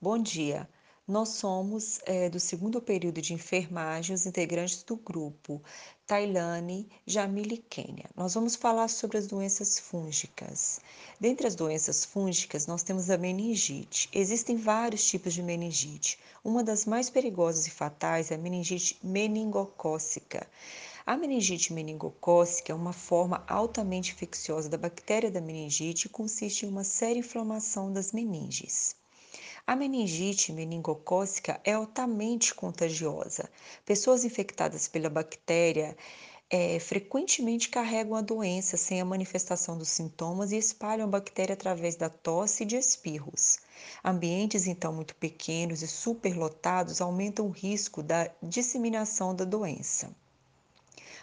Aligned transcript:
Bom 0.00 0.16
dia. 0.16 0.68
Nós 1.08 1.30
somos 1.30 1.98
eh, 2.06 2.30
do 2.30 2.38
segundo 2.38 2.80
período 2.80 3.20
de 3.20 3.34
enfermagem, 3.34 4.14
os 4.14 4.26
integrantes 4.26 4.84
do 4.84 4.94
grupo 4.94 5.60
Tailane, 6.06 6.88
Jamile 7.04 7.56
e 7.56 7.58
Kênia. 7.58 8.08
Nós 8.14 8.34
vamos 8.34 8.54
falar 8.54 8.86
sobre 8.86 9.18
as 9.18 9.26
doenças 9.26 9.76
fúngicas. 9.76 10.80
Dentre 11.18 11.48
as 11.48 11.56
doenças 11.56 12.04
fúngicas, 12.04 12.64
nós 12.68 12.84
temos 12.84 13.10
a 13.10 13.18
meningite. 13.18 14.08
Existem 14.12 14.56
vários 14.56 15.04
tipos 15.04 15.34
de 15.34 15.42
meningite. 15.42 16.16
Uma 16.44 16.62
das 16.62 16.86
mais 16.86 17.10
perigosas 17.10 17.66
e 17.66 17.70
fatais 17.70 18.30
é 18.30 18.36
a 18.36 18.38
meningite 18.38 19.00
meningocócica. 19.02 20.46
A 21.04 21.16
meningite 21.16 21.72
meningocócica 21.72 22.70
é 22.70 22.74
uma 22.74 22.92
forma 22.92 23.44
altamente 23.48 24.12
infecciosa 24.12 24.68
da 24.68 24.78
bactéria 24.78 25.28
da 25.28 25.40
meningite 25.40 26.06
e 26.06 26.10
consiste 26.10 26.66
em 26.66 26.68
uma 26.68 26.84
séria 26.84 27.18
inflamação 27.18 27.92
das 27.92 28.12
meninges. 28.12 28.97
A 29.68 29.76
meningite 29.76 30.50
meningocócica 30.50 31.60
é 31.62 31.74
altamente 31.74 32.54
contagiosa. 32.54 33.50
Pessoas 33.84 34.24
infectadas 34.24 34.88
pela 34.88 35.10
bactéria 35.10 35.94
é, 36.48 36.80
frequentemente 36.80 37.68
carregam 37.68 38.14
a 38.14 38.22
doença 38.22 38.78
sem 38.78 38.98
a 38.98 39.04
manifestação 39.04 39.76
dos 39.76 39.90
sintomas 39.90 40.52
e 40.52 40.56
espalham 40.56 41.04
a 41.04 41.10
bactéria 41.10 41.52
através 41.52 41.96
da 41.96 42.08
tosse 42.08 42.62
e 42.62 42.66
de 42.66 42.76
espirros. 42.76 43.58
Ambientes 44.02 44.66
então 44.66 44.90
muito 44.90 45.14
pequenos 45.16 45.82
e 45.82 45.86
superlotados 45.86 47.02
aumentam 47.02 47.46
o 47.46 47.50
risco 47.50 48.02
da 48.02 48.30
disseminação 48.42 49.34
da 49.34 49.44
doença. 49.44 50.10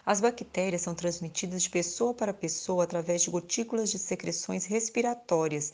As 0.06 0.22
bactérias 0.22 0.84
são 0.84 0.94
transmitidas 0.94 1.64
de 1.64 1.70
pessoa 1.72 2.14
para 2.14 2.32
pessoa 2.32 2.84
através 2.84 3.24
de 3.24 3.32
gotículas 3.32 3.90
de 3.90 3.98
secreções 3.98 4.64
respiratórias 4.66 5.74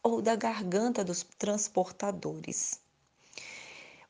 ou 0.00 0.22
da 0.22 0.36
garganta 0.36 1.02
dos 1.02 1.26
transportadores. 1.36 2.80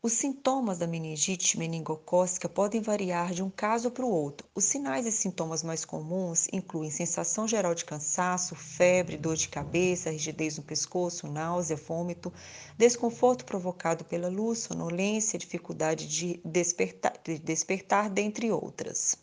Os 0.02 0.14
sintomas 0.14 0.78
da 0.78 0.86
meningite 0.86 1.58
meningocócica 1.58 2.48
podem 2.48 2.82
variar 2.82 3.32
de 3.32 3.42
um 3.42 3.48
caso 3.48 3.90
para 3.90 4.04
o 4.04 4.10
outro. 4.10 4.46
Os 4.52 4.64
sinais 4.64 5.06
e 5.06 5.12
sintomas 5.12 5.62
mais 5.62 5.84
comuns 5.84 6.48
incluem 6.52 6.90
sensação 6.90 7.48
geral 7.48 7.72
de 7.72 7.84
cansaço, 7.84 8.56
febre, 8.56 9.16
dor 9.16 9.36
de 9.36 9.48
cabeça, 9.48 10.10
rigidez 10.10 10.58
no 10.58 10.64
pescoço, 10.64 11.28
náusea, 11.28 11.76
vômito, 11.76 12.32
desconforto 12.76 13.44
provocado 13.44 14.04
pela 14.04 14.28
luz, 14.28 14.58
sonolência, 14.58 15.38
dificuldade 15.38 16.08
de 16.08 16.40
despertar, 16.44 17.14
de 17.24 17.38
despertar 17.38 18.10
dentre 18.10 18.50
outras. 18.50 19.21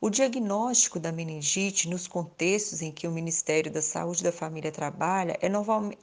O 0.00 0.08
diagnóstico 0.08 1.00
da 1.00 1.10
meningite 1.10 1.88
nos 1.88 2.06
contextos 2.06 2.82
em 2.82 2.92
que 2.92 3.08
o 3.08 3.10
Ministério 3.10 3.68
da 3.68 3.82
Saúde 3.82 4.22
da 4.22 4.30
Família 4.30 4.70
trabalha 4.70 5.36
é 5.42 5.48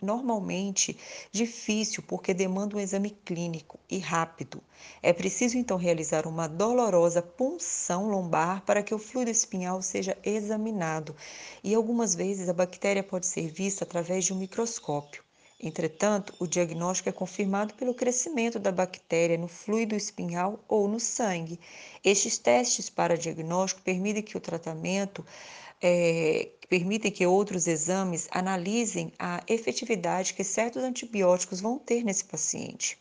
normalmente 0.02 0.98
difícil 1.32 2.04
porque 2.04 2.34
demanda 2.34 2.76
um 2.76 2.80
exame 2.82 3.12
clínico 3.12 3.80
e 3.90 3.98
rápido. 3.98 4.62
É 5.02 5.14
preciso 5.14 5.58
então 5.58 5.78
realizar 5.78 6.28
uma 6.28 6.46
dolorosa 6.46 7.22
punção 7.22 8.10
lombar 8.10 8.66
para 8.66 8.84
que 8.84 8.94
o 8.94 9.00
fluido 9.00 9.32
espinhal 9.32 9.82
seja 9.82 10.18
examinado 10.26 11.16
e 11.64 11.74
algumas 11.74 12.14
vezes 12.14 12.50
a 12.50 12.54
bactéria 12.54 13.02
pode 13.02 13.26
ser 13.28 13.48
vista 13.48 13.86
através 13.86 14.26
de 14.26 14.34
um 14.34 14.38
microscópio. 14.38 15.25
Entretanto, 15.60 16.34
o 16.40 16.46
diagnóstico 16.46 17.10
é 17.10 17.12
confirmado 17.12 17.74
pelo 17.76 17.94
crescimento 17.94 18.60
da 18.60 18.72
bactéria 18.72 19.38
no 19.38 19.48
fluido 19.48 19.96
espinhal 19.96 20.64
ou 20.68 20.88
no 20.88 21.00
sangue. 21.00 21.60
Estes 22.04 22.38
testes 22.38 22.90
para 22.90 23.18
diagnóstico 23.18 23.82
permitem 23.82 24.22
que 24.22 24.38
o 24.38 24.42
tratamento 24.42 25.26
é, 25.82 26.50
permitem 26.70 27.12
que 27.12 27.26
outros 27.26 27.68
exames 27.68 28.28
analisem 28.32 29.14
a 29.18 29.44
efetividade 29.48 30.34
que 30.34 30.44
certos 30.44 30.84
antibióticos 30.84 31.62
vão 31.62 31.80
ter 31.80 32.04
nesse 32.04 32.26
paciente. 32.26 32.98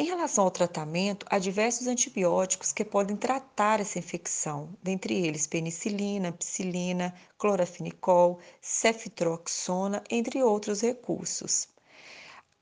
Em 0.00 0.04
relação 0.04 0.44
ao 0.44 0.50
tratamento, 0.52 1.26
há 1.28 1.40
diversos 1.40 1.88
antibióticos 1.88 2.72
que 2.72 2.84
podem 2.84 3.16
tratar 3.16 3.80
essa 3.80 3.98
infecção, 3.98 4.72
dentre 4.80 5.12
eles 5.12 5.44
penicilina, 5.44 6.30
psilina, 6.30 7.12
clorafinicol, 7.36 8.38
ceftriaxona, 8.60 10.04
entre 10.08 10.40
outros 10.40 10.82
recursos. 10.82 11.66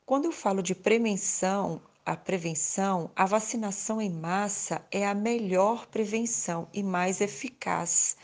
Quando 0.06 0.24
eu 0.24 0.32
falo 0.32 0.62
de 0.62 0.74
prevenção, 0.74 1.82
a 2.06 2.16
prevenção, 2.16 3.10
a 3.14 3.26
vacinação 3.26 4.00
em 4.00 4.08
massa 4.08 4.82
é 4.90 5.06
a 5.06 5.12
melhor 5.12 5.86
prevenção 5.88 6.66
e 6.72 6.82
mais 6.82 7.20
eficaz. 7.20 8.16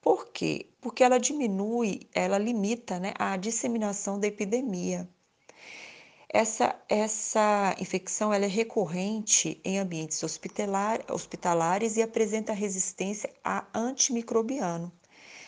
Por 0.00 0.28
quê? 0.28 0.70
Porque 0.80 1.02
ela 1.02 1.18
diminui, 1.18 2.08
ela 2.14 2.38
limita 2.38 3.00
né, 3.00 3.14
a 3.18 3.36
disseminação 3.36 4.20
da 4.20 4.28
epidemia. 4.28 5.08
Essa, 6.32 6.80
essa 6.88 7.74
infecção 7.80 8.32
ela 8.32 8.44
é 8.44 8.48
recorrente 8.48 9.60
em 9.64 9.80
ambientes 9.80 10.22
hospitalar, 10.22 11.00
hospitalares 11.10 11.96
e 11.96 12.02
apresenta 12.02 12.52
resistência 12.52 13.28
a 13.42 13.66
antimicrobiano. 13.74 14.92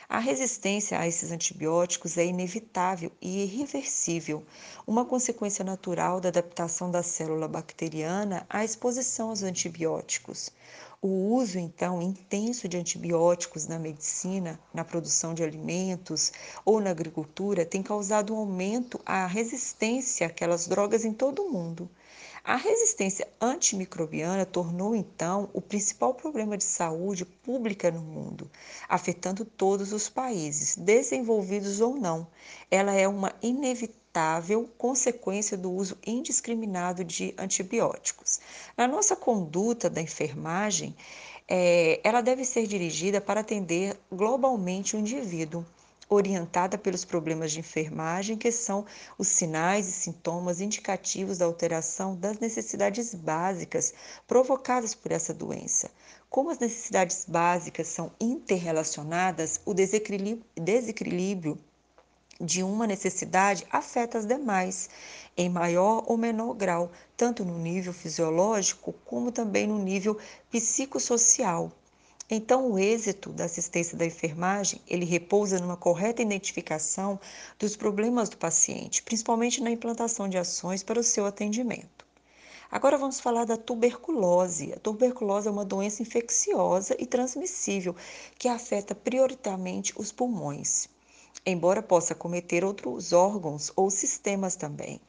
A 0.08 0.18
resistência 0.18 0.98
a 0.98 1.06
esses 1.06 1.30
antibióticos 1.30 2.18
é 2.18 2.26
inevitável 2.26 3.12
e 3.20 3.44
irreversível, 3.44 4.44
uma 4.84 5.04
consequência 5.04 5.64
natural 5.64 6.20
da 6.20 6.30
adaptação 6.30 6.90
da 6.90 7.02
célula 7.02 7.46
bacteriana 7.46 8.44
à 8.50 8.64
exposição 8.64 9.30
aos 9.30 9.44
antibióticos. 9.44 10.50
O 11.04 11.34
uso, 11.34 11.58
então, 11.58 12.00
intenso 12.00 12.68
de 12.68 12.76
antibióticos 12.76 13.66
na 13.66 13.76
medicina, 13.76 14.56
na 14.72 14.84
produção 14.84 15.34
de 15.34 15.42
alimentos 15.42 16.30
ou 16.64 16.80
na 16.80 16.90
agricultura 16.90 17.66
tem 17.66 17.82
causado 17.82 18.32
um 18.32 18.36
aumento 18.36 19.00
à 19.04 19.26
resistência 19.26 20.28
àquelas 20.28 20.68
drogas 20.68 21.04
em 21.04 21.12
todo 21.12 21.42
o 21.42 21.50
mundo. 21.50 21.90
A 22.44 22.54
resistência 22.54 23.26
antimicrobiana 23.40 24.46
tornou, 24.46 24.94
então, 24.94 25.50
o 25.52 25.60
principal 25.60 26.14
problema 26.14 26.56
de 26.56 26.62
saúde 26.62 27.24
pública 27.24 27.90
no 27.90 28.00
mundo, 28.00 28.48
afetando 28.88 29.44
todos 29.44 29.92
os 29.92 30.08
países, 30.08 30.76
desenvolvidos 30.76 31.80
ou 31.80 31.96
não. 31.96 32.28
Ela 32.70 32.94
é 32.94 33.08
uma 33.08 33.34
inevitável 33.42 34.01
inevitável 34.12 34.68
consequência 34.76 35.56
do 35.56 35.72
uso 35.72 35.96
indiscriminado 36.06 37.02
de 37.02 37.34
antibióticos. 37.38 38.40
Na 38.76 38.86
nossa 38.86 39.16
conduta 39.16 39.88
da 39.88 40.02
enfermagem, 40.02 40.94
é, 41.48 41.98
ela 42.04 42.20
deve 42.20 42.44
ser 42.44 42.66
dirigida 42.66 43.22
para 43.22 43.40
atender 43.40 43.96
globalmente 44.12 44.94
o 44.94 44.98
indivíduo, 44.98 45.64
orientada 46.10 46.76
pelos 46.76 47.06
problemas 47.06 47.52
de 47.52 47.60
enfermagem, 47.60 48.36
que 48.36 48.52
são 48.52 48.84
os 49.16 49.28
sinais 49.28 49.88
e 49.88 49.92
sintomas 49.92 50.60
indicativos 50.60 51.38
da 51.38 51.46
alteração 51.46 52.14
das 52.14 52.38
necessidades 52.38 53.14
básicas 53.14 53.94
provocadas 54.26 54.94
por 54.94 55.10
essa 55.10 55.32
doença. 55.32 55.90
Como 56.28 56.50
as 56.50 56.58
necessidades 56.58 57.24
básicas 57.26 57.88
são 57.88 58.12
interrelacionadas, 58.20 59.58
o 59.64 59.72
desequilíbrio, 59.72 60.44
desequilíbrio 60.54 61.58
de 62.42 62.60
uma 62.60 62.88
necessidade 62.88 63.64
afeta 63.70 64.18
as 64.18 64.26
demais, 64.26 64.90
em 65.36 65.48
maior 65.48 66.02
ou 66.08 66.16
menor 66.16 66.54
grau, 66.54 66.90
tanto 67.16 67.44
no 67.44 67.56
nível 67.56 67.92
fisiológico 67.92 68.92
como 69.04 69.30
também 69.30 69.64
no 69.64 69.78
nível 69.78 70.18
psicossocial. 70.50 71.70
Então, 72.28 72.72
o 72.72 72.78
êxito 72.78 73.30
da 73.30 73.44
assistência 73.44 73.96
da 73.96 74.04
enfermagem, 74.04 74.80
ele 74.88 75.04
repousa 75.04 75.60
numa 75.60 75.76
correta 75.76 76.22
identificação 76.22 77.20
dos 77.58 77.76
problemas 77.76 78.28
do 78.28 78.36
paciente, 78.36 79.02
principalmente 79.02 79.62
na 79.62 79.70
implantação 79.70 80.28
de 80.28 80.36
ações 80.36 80.82
para 80.82 80.98
o 80.98 81.04
seu 81.04 81.26
atendimento. 81.26 82.04
Agora 82.70 82.98
vamos 82.98 83.20
falar 83.20 83.44
da 83.44 83.56
tuberculose. 83.56 84.72
A 84.72 84.80
tuberculose 84.80 85.46
é 85.46 85.50
uma 85.50 85.64
doença 85.64 86.02
infecciosa 86.02 86.96
e 86.98 87.06
transmissível 87.06 87.94
que 88.36 88.48
afeta 88.48 88.94
prioritariamente 88.94 89.92
os 89.96 90.10
pulmões 90.10 90.88
embora 91.44 91.82
possa 91.82 92.14
cometer 92.14 92.64
outros 92.64 93.12
órgãos 93.12 93.72
ou 93.74 93.90
sistemas 93.90 94.56
também. 94.56 95.00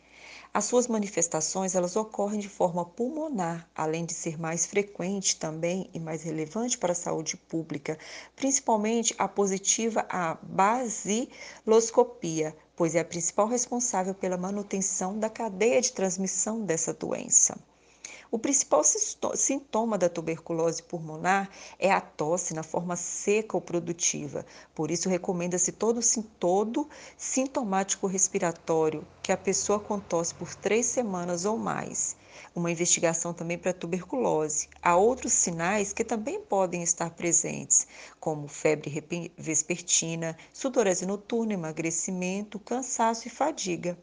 As 0.53 0.65
suas 0.65 0.87
manifestações 0.87 1.73
elas 1.73 1.95
ocorrem 1.95 2.39
de 2.39 2.47
forma 2.47 2.85
pulmonar, 2.85 3.67
além 3.73 4.05
de 4.05 4.13
ser 4.13 4.39
mais 4.39 4.67
frequente 4.67 5.37
também 5.37 5.89
e 5.93 5.99
mais 5.99 6.21
relevante 6.21 6.77
para 6.77 6.91
a 6.91 6.95
saúde 6.95 7.35
pública, 7.35 7.97
principalmente 8.35 9.15
a 9.17 9.27
positiva 9.27 10.05
a 10.07 10.37
basiloscopia, 10.43 12.55
pois 12.75 12.93
é 12.93 12.99
a 12.99 13.05
principal 13.05 13.47
responsável 13.47 14.13
pela 14.13 14.37
manutenção 14.37 15.17
da 15.17 15.29
cadeia 15.29 15.81
de 15.81 15.91
transmissão 15.91 16.63
dessa 16.63 16.93
doença. 16.93 17.57
O 18.33 18.39
principal 18.39 18.81
sintoma 19.35 19.95
da 19.95 20.09
tuberculose 20.09 20.81
pulmonar 20.81 21.51
é 21.77 21.91
a 21.91 22.01
tosse 22.01 22.55
na 22.55 22.63
forma 22.63 22.95
seca 22.95 23.55
ou 23.55 23.61
produtiva. 23.61 24.43
Por 24.73 24.89
isso, 24.89 25.07
recomenda-se 25.07 25.71
todo, 25.71 25.99
todo 26.39 26.89
sintomático 27.15 28.07
respiratório 28.07 29.05
que 29.21 29.31
a 29.31 29.37
pessoa 29.37 29.79
com 29.79 29.99
tosse 29.99 30.33
por 30.33 30.55
três 30.55 30.87
semanas 30.87 31.45
ou 31.45 31.59
mais. 31.59 32.15
Uma 32.55 32.71
investigação 32.71 33.35
também 33.35 33.55
para 33.55 33.71
tuberculose. 33.71 34.67
Há 34.81 34.95
outros 34.95 35.33
sinais 35.33 35.93
que 35.93 36.03
também 36.03 36.41
podem 36.41 36.81
estar 36.81 37.11
presentes, 37.11 37.85
como 38.19 38.47
febre 38.47 39.31
vespertina, 39.37 40.35
sudorese 40.51 41.05
noturna, 41.05 41.53
emagrecimento, 41.53 42.57
cansaço 42.57 43.27
e 43.27 43.29
fadiga. 43.29 43.95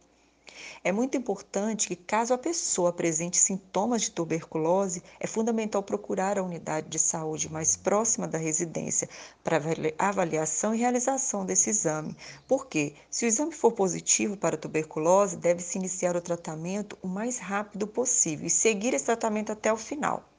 É 0.83 0.91
muito 0.91 1.17
importante 1.17 1.89
que, 1.89 1.97
caso 1.97 2.33
a 2.33 2.39
pessoa 2.39 2.91
apresente 2.91 3.37
sintomas 3.37 4.03
de 4.03 4.11
tuberculose, 4.11 5.03
é 5.19 5.27
fundamental 5.27 5.83
procurar 5.83 6.39
a 6.39 6.43
unidade 6.43 6.89
de 6.89 6.99
saúde 6.99 7.53
mais 7.53 7.77
próxima 7.77 8.27
da 8.27 8.39
residência 8.39 9.09
para 9.45 9.61
avaliação 9.99 10.75
e 10.75 10.79
realização 10.79 11.45
desse 11.45 11.71
exame. 11.71 12.17
Porque, 12.49 12.95
se 13.11 13.25
o 13.25 13.29
exame 13.29 13.53
for 13.53 13.73
positivo 13.73 14.37
para 14.37 14.57
tuberculose, 14.57 15.37
deve-se 15.37 15.79
iniciar 15.79 16.17
o 16.17 16.21
tratamento 16.21 16.97
o 17.03 17.09
mais 17.09 17.39
rápido 17.39 17.87
possível 17.87 18.47
e 18.47 18.51
seguir 18.51 18.95
esse 18.95 19.05
tratamento 19.05 19.53
até 19.53 19.73
o 19.73 19.77
final. 19.77 20.30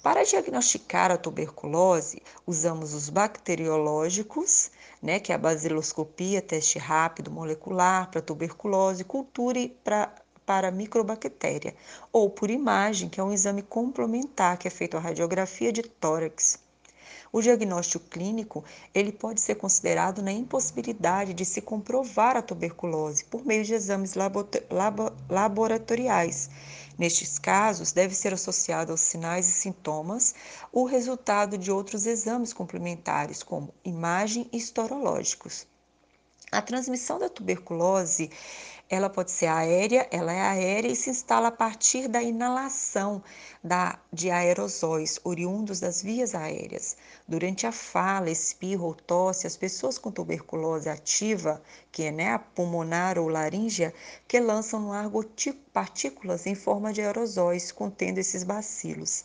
Para 0.00 0.22
diagnosticar 0.22 1.10
a 1.10 1.18
tuberculose, 1.18 2.22
usamos 2.46 2.94
os 2.94 3.08
bacteriológicos, 3.08 4.70
né, 5.02 5.18
que 5.18 5.32
é 5.32 5.34
a 5.34 5.38
basiloscopia, 5.38 6.40
teste 6.40 6.78
rápido 6.78 7.32
molecular 7.32 8.08
para 8.08 8.22
tuberculose, 8.22 9.02
cultura 9.02 9.68
pra, 9.82 10.14
para 10.46 10.70
microbactéria, 10.70 11.74
ou 12.12 12.30
por 12.30 12.48
imagem, 12.48 13.08
que 13.08 13.18
é 13.20 13.24
um 13.24 13.32
exame 13.32 13.60
complementar, 13.60 14.56
que 14.56 14.68
é 14.68 14.70
feito 14.70 14.96
a 14.96 15.00
radiografia 15.00 15.72
de 15.72 15.82
tórax. 15.82 16.60
O 17.32 17.42
diagnóstico 17.42 18.06
clínico 18.08 18.64
ele 18.94 19.12
pode 19.12 19.40
ser 19.40 19.56
considerado 19.56 20.22
na 20.22 20.32
impossibilidade 20.32 21.34
de 21.34 21.44
se 21.44 21.60
comprovar 21.60 22.36
a 22.36 22.42
tuberculose 22.42 23.24
por 23.24 23.44
meio 23.44 23.64
de 23.64 23.74
exames 23.74 24.14
laboratoriais. 25.28 26.48
Nestes 26.98 27.38
casos, 27.38 27.92
deve 27.92 28.12
ser 28.12 28.34
associado 28.34 28.90
aos 28.90 29.02
sinais 29.02 29.48
e 29.48 29.52
sintomas 29.52 30.34
o 30.72 30.84
resultado 30.84 31.56
de 31.56 31.70
outros 31.70 32.06
exames 32.06 32.52
complementares, 32.52 33.40
como 33.40 33.72
imagem 33.84 34.50
e 34.52 34.56
histológicos. 34.56 35.64
A 36.50 36.60
transmissão 36.60 37.18
da 37.20 37.28
tuberculose 37.28 38.30
ela 38.90 39.10
pode 39.10 39.30
ser 39.30 39.46
aérea, 39.46 40.08
ela 40.10 40.32
é 40.32 40.40
aérea 40.40 40.90
e 40.90 40.96
se 40.96 41.10
instala 41.10 41.48
a 41.48 41.52
partir 41.52 42.08
da 42.08 42.22
inalação 42.22 43.22
da, 43.62 43.98
de 44.10 44.30
aerosóis 44.30 45.20
oriundos 45.24 45.78
das 45.78 46.02
vias 46.02 46.34
aéreas. 46.34 46.96
Durante 47.26 47.66
a 47.66 47.72
fala, 47.72 48.30
espirro 48.30 48.86
ou 48.86 48.94
tosse, 48.94 49.46
as 49.46 49.58
pessoas 49.58 49.98
com 49.98 50.10
tuberculose 50.10 50.88
ativa, 50.88 51.62
que 51.92 52.04
é 52.04 52.10
né, 52.10 52.32
a 52.32 52.38
pulmonar 52.38 53.18
ou 53.18 53.28
laríngea, 53.28 53.92
que 54.26 54.40
lançam 54.40 54.80
no 54.80 54.92
ar 54.92 55.10
partículas 55.72 56.46
em 56.46 56.54
forma 56.54 56.90
de 56.90 57.02
aerosóis 57.02 57.70
contendo 57.70 58.16
esses 58.18 58.42
bacilos. 58.42 59.24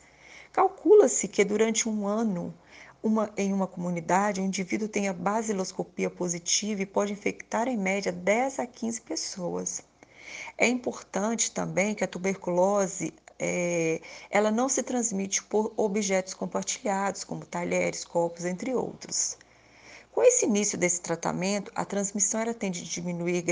Calcula-se 0.51 1.27
que 1.27 1.45
durante 1.45 1.87
um 1.87 2.05
ano 2.05 2.53
uma, 3.03 3.29
em 3.37 3.51
uma 3.51 3.67
comunidade, 3.67 4.39
o 4.39 4.43
indivíduo 4.45 4.87
tem 4.87 5.09
a 5.09 5.13
basiloscopia 5.13 6.09
positiva 6.09 6.81
e 6.81 6.85
pode 6.85 7.11
infectar 7.11 7.67
em 7.67 7.77
média 7.77 8.11
10 8.13 8.59
a 8.59 8.65
15 8.65 9.01
pessoas. 9.01 9.83
É 10.57 10.67
importante 10.67 11.51
também 11.51 11.93
que 11.93 12.03
a 12.03 12.07
tuberculose 12.07 13.13
é, 13.37 13.99
ela 14.31 14.49
não 14.49 14.69
se 14.69 14.81
transmite 14.81 15.43
por 15.43 15.73
objetos 15.75 16.33
compartilhados, 16.33 17.25
como 17.25 17.45
talheres, 17.45 18.05
copos, 18.05 18.45
entre 18.45 18.73
outros. 18.73 19.37
Com 20.13 20.23
esse 20.23 20.45
início 20.45 20.77
desse 20.77 21.01
tratamento, 21.01 21.71
a 21.75 21.83
transmissão 21.83 22.39
ela 22.39 22.53
tende 22.53 22.81
a 22.81 22.85
diminuir 22.85 23.43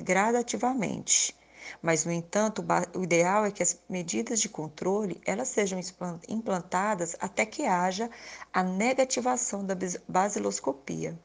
gradativamente. 0.00 1.36
Mas, 1.80 2.04
no 2.04 2.12
entanto, 2.12 2.64
o 2.94 3.02
ideal 3.02 3.44
é 3.44 3.50
que 3.50 3.62
as 3.62 3.78
medidas 3.88 4.40
de 4.40 4.48
controle 4.48 5.20
elas 5.26 5.48
sejam 5.48 5.80
implantadas 6.28 7.16
até 7.20 7.44
que 7.44 7.64
haja 7.64 8.10
a 8.52 8.62
negativação 8.62 9.64
da 9.64 9.76
basiloscopia. 10.08 11.18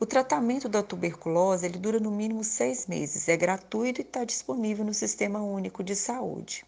O 0.00 0.06
tratamento 0.06 0.68
da 0.68 0.82
tuberculose 0.82 1.64
ele 1.64 1.78
dura 1.78 2.00
no 2.00 2.10
mínimo 2.10 2.42
seis 2.42 2.86
meses, 2.86 3.28
é 3.28 3.36
gratuito 3.36 4.00
e 4.00 4.02
está 4.02 4.24
disponível 4.24 4.84
no 4.84 4.92
Sistema 4.92 5.40
Único 5.40 5.84
de 5.84 5.94
Saúde. 5.94 6.64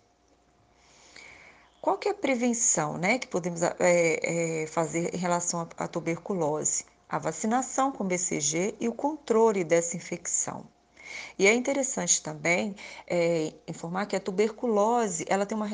Qual 1.81 1.99
que 1.99 2.09
é 2.09 2.12
a 2.12 2.15
prevenção 2.15 2.97
né, 2.97 3.19
que 3.19 3.26
podemos 3.26 3.61
é, 3.61 3.73
é, 3.81 4.67
fazer 4.67 5.15
em 5.15 5.19
relação 5.19 5.69
à 5.76 5.87
tuberculose? 5.87 6.87
A 7.09 7.19
vacinação 7.19 7.93
com 7.93 8.06
BCG 8.06 8.76
e 8.81 8.88
o 8.88 8.94
controle 8.94 9.65
dessa 9.65 9.97
infecção. 9.97 10.65
E 11.39 11.47
é 11.47 11.55
interessante 11.55 12.23
também 12.23 12.75
é, 13.06 13.53
informar 13.67 14.06
que 14.06 14.17
a 14.17 14.21
tuberculose 14.21 15.25
ela 15.29 15.47
tem 15.47 15.56
uma 15.56 15.69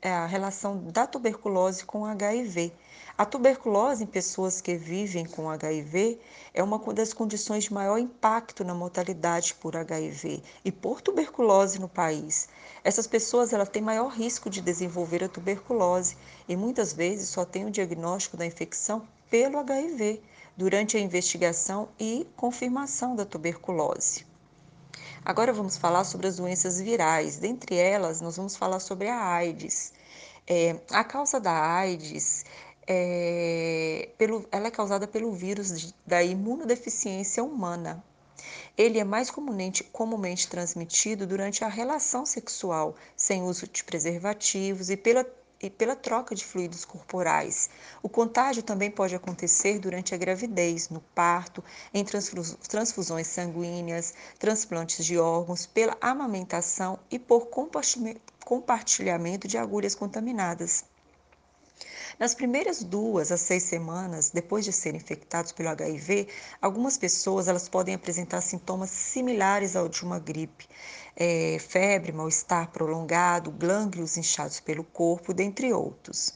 é, 0.00 0.10
a 0.10 0.26
relação 0.26 0.78
da 0.84 1.06
tuberculose 1.06 1.84
com 1.84 2.04
HIV. 2.04 2.72
A 3.16 3.24
tuberculose 3.24 4.02
em 4.02 4.08
pessoas 4.08 4.60
que 4.60 4.74
vivem 4.74 5.24
com 5.24 5.48
HIV 5.48 6.18
é 6.52 6.62
uma 6.62 6.78
das 6.92 7.12
condições 7.12 7.64
de 7.64 7.72
maior 7.72 7.96
impacto 7.96 8.64
na 8.64 8.74
mortalidade 8.74 9.54
por 9.54 9.76
HIV 9.76 10.42
e 10.64 10.72
por 10.72 11.00
tuberculose 11.00 11.78
no 11.78 11.88
país. 11.88 12.48
Essas 12.82 13.06
pessoas 13.06 13.52
ela 13.52 13.66
têm 13.66 13.80
maior 13.80 14.08
risco 14.08 14.50
de 14.50 14.60
desenvolver 14.60 15.22
a 15.22 15.28
tuberculose 15.28 16.16
e 16.48 16.56
muitas 16.56 16.92
vezes 16.92 17.28
só 17.28 17.44
têm 17.44 17.64
o 17.64 17.70
diagnóstico 17.70 18.36
da 18.36 18.44
infecção 18.44 19.06
pelo 19.30 19.58
HIV 19.58 20.20
durante 20.56 20.96
a 20.96 21.00
investigação 21.00 21.88
e 21.98 22.26
confirmação 22.36 23.14
da 23.14 23.24
tuberculose. 23.24 24.33
Agora 25.24 25.54
vamos 25.54 25.78
falar 25.78 26.04
sobre 26.04 26.26
as 26.26 26.36
doenças 26.36 26.78
virais. 26.78 27.36
Dentre 27.38 27.76
elas, 27.76 28.20
nós 28.20 28.36
vamos 28.36 28.56
falar 28.56 28.78
sobre 28.78 29.08
a 29.08 29.24
AIDS. 29.24 29.92
É, 30.46 30.78
a 30.90 31.02
causa 31.02 31.40
da 31.40 31.52
AIDS 31.52 32.44
é, 32.86 34.10
pelo, 34.18 34.46
ela 34.52 34.66
é 34.66 34.70
causada 34.70 35.06
pelo 35.08 35.32
vírus 35.32 35.80
de, 35.80 35.94
da 36.06 36.22
imunodeficiência 36.22 37.42
humana. 37.42 38.04
Ele 38.76 38.98
é 38.98 39.04
mais 39.04 39.30
comumente, 39.30 39.82
comumente 39.84 40.46
transmitido 40.46 41.26
durante 41.26 41.64
a 41.64 41.68
relação 41.68 42.26
sexual, 42.26 42.94
sem 43.16 43.42
uso 43.42 43.66
de 43.66 43.82
preservativos 43.82 44.90
e 44.90 44.96
pela 44.96 45.24
pela 45.70 45.96
troca 45.96 46.34
de 46.34 46.44
fluidos 46.44 46.84
corporais. 46.84 47.68
O 48.02 48.08
contágio 48.08 48.62
também 48.62 48.90
pode 48.90 49.14
acontecer 49.14 49.78
durante 49.78 50.14
a 50.14 50.18
gravidez, 50.18 50.88
no 50.88 51.00
parto, 51.14 51.62
em 51.92 52.04
transfusões 52.04 53.26
sanguíneas, 53.26 54.14
transplantes 54.38 55.04
de 55.04 55.18
órgãos, 55.18 55.66
pela 55.66 55.96
amamentação 56.00 56.98
e 57.10 57.18
por 57.18 57.48
compartilhamento 58.44 59.48
de 59.48 59.58
agulhas 59.58 59.94
contaminadas. 59.94 60.84
Nas 62.16 62.32
primeiras 62.32 62.84
duas 62.84 63.32
a 63.32 63.36
seis 63.36 63.64
semanas 63.64 64.30
depois 64.30 64.64
de 64.64 64.72
serem 64.72 65.00
infectados 65.00 65.50
pelo 65.50 65.70
HIV, 65.70 66.28
algumas 66.62 66.96
pessoas 66.96 67.48
elas 67.48 67.68
podem 67.68 67.92
apresentar 67.92 68.40
sintomas 68.40 68.90
similares 68.90 69.74
ao 69.74 69.88
de 69.88 70.04
uma 70.04 70.20
gripe, 70.20 70.68
é, 71.16 71.56
febre, 71.58 72.12
mal-estar 72.12 72.70
prolongado, 72.70 73.50
glândulos 73.50 74.16
inchados 74.16 74.60
pelo 74.60 74.84
corpo, 74.84 75.34
dentre 75.34 75.72
outros. 75.72 76.32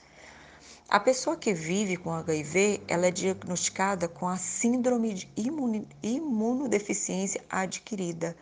A 0.89 0.99
pessoa 0.99 1.37
que 1.37 1.55
vive 1.55 1.97
com 1.97 2.11
HIV, 2.11 2.81
ela 2.89 3.07
é 3.07 3.11
diagnosticada 3.13 4.09
com 4.09 4.27
a 4.27 4.37
síndrome 4.37 5.15
de 5.15 5.31
imunodeficiência 6.03 7.41
adquirida, 7.49 8.37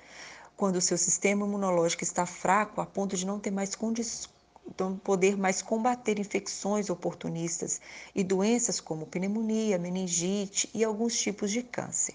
quando 0.56 0.76
o 0.76 0.80
seu 0.80 0.96
sistema 0.96 1.44
imunológico 1.44 2.02
está 2.02 2.24
fraco 2.24 2.80
a 2.80 2.86
ponto 2.86 3.14
de 3.14 3.26
não 3.26 3.38
ter 3.38 3.50
mais 3.50 3.74
condições 3.74 4.34
então, 4.68 4.96
poder 4.96 5.36
mais 5.36 5.62
combater 5.62 6.18
infecções 6.18 6.90
oportunistas 6.90 7.80
e 8.14 8.24
doenças 8.24 8.80
como 8.80 9.06
pneumonia, 9.06 9.78
meningite 9.78 10.68
e 10.74 10.84
alguns 10.84 11.18
tipos 11.18 11.50
de 11.50 11.62
câncer. 11.62 12.14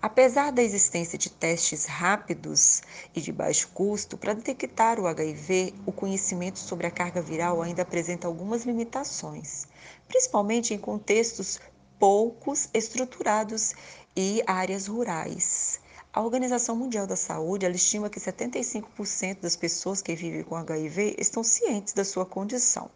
Apesar 0.00 0.52
da 0.52 0.62
existência 0.62 1.18
de 1.18 1.28
testes 1.28 1.84
rápidos 1.84 2.82
e 3.12 3.20
de 3.20 3.32
baixo 3.32 3.68
custo 3.74 4.16
para 4.16 4.32
detectar 4.32 5.00
o 5.00 5.08
HIV, 5.08 5.74
o 5.84 5.90
conhecimento 5.90 6.60
sobre 6.60 6.86
a 6.86 6.90
carga 6.90 7.20
viral 7.20 7.60
ainda 7.60 7.82
apresenta 7.82 8.28
algumas 8.28 8.64
limitações, 8.64 9.66
principalmente 10.06 10.72
em 10.72 10.78
contextos 10.78 11.58
poucos 11.98 12.68
estruturados 12.72 13.74
e 14.14 14.40
áreas 14.46 14.86
rurais. 14.86 15.80
A 16.10 16.22
Organização 16.22 16.74
Mundial 16.74 17.06
da 17.06 17.16
Saúde 17.16 17.66
estima 17.66 18.08
que 18.08 18.18
75% 18.18 19.40
das 19.40 19.54
pessoas 19.54 20.00
que 20.00 20.14
vivem 20.14 20.42
com 20.42 20.56
HIV 20.56 21.16
estão 21.18 21.44
cientes 21.44 21.92
da 21.92 22.02
sua 22.02 22.24
condição. 22.24 22.90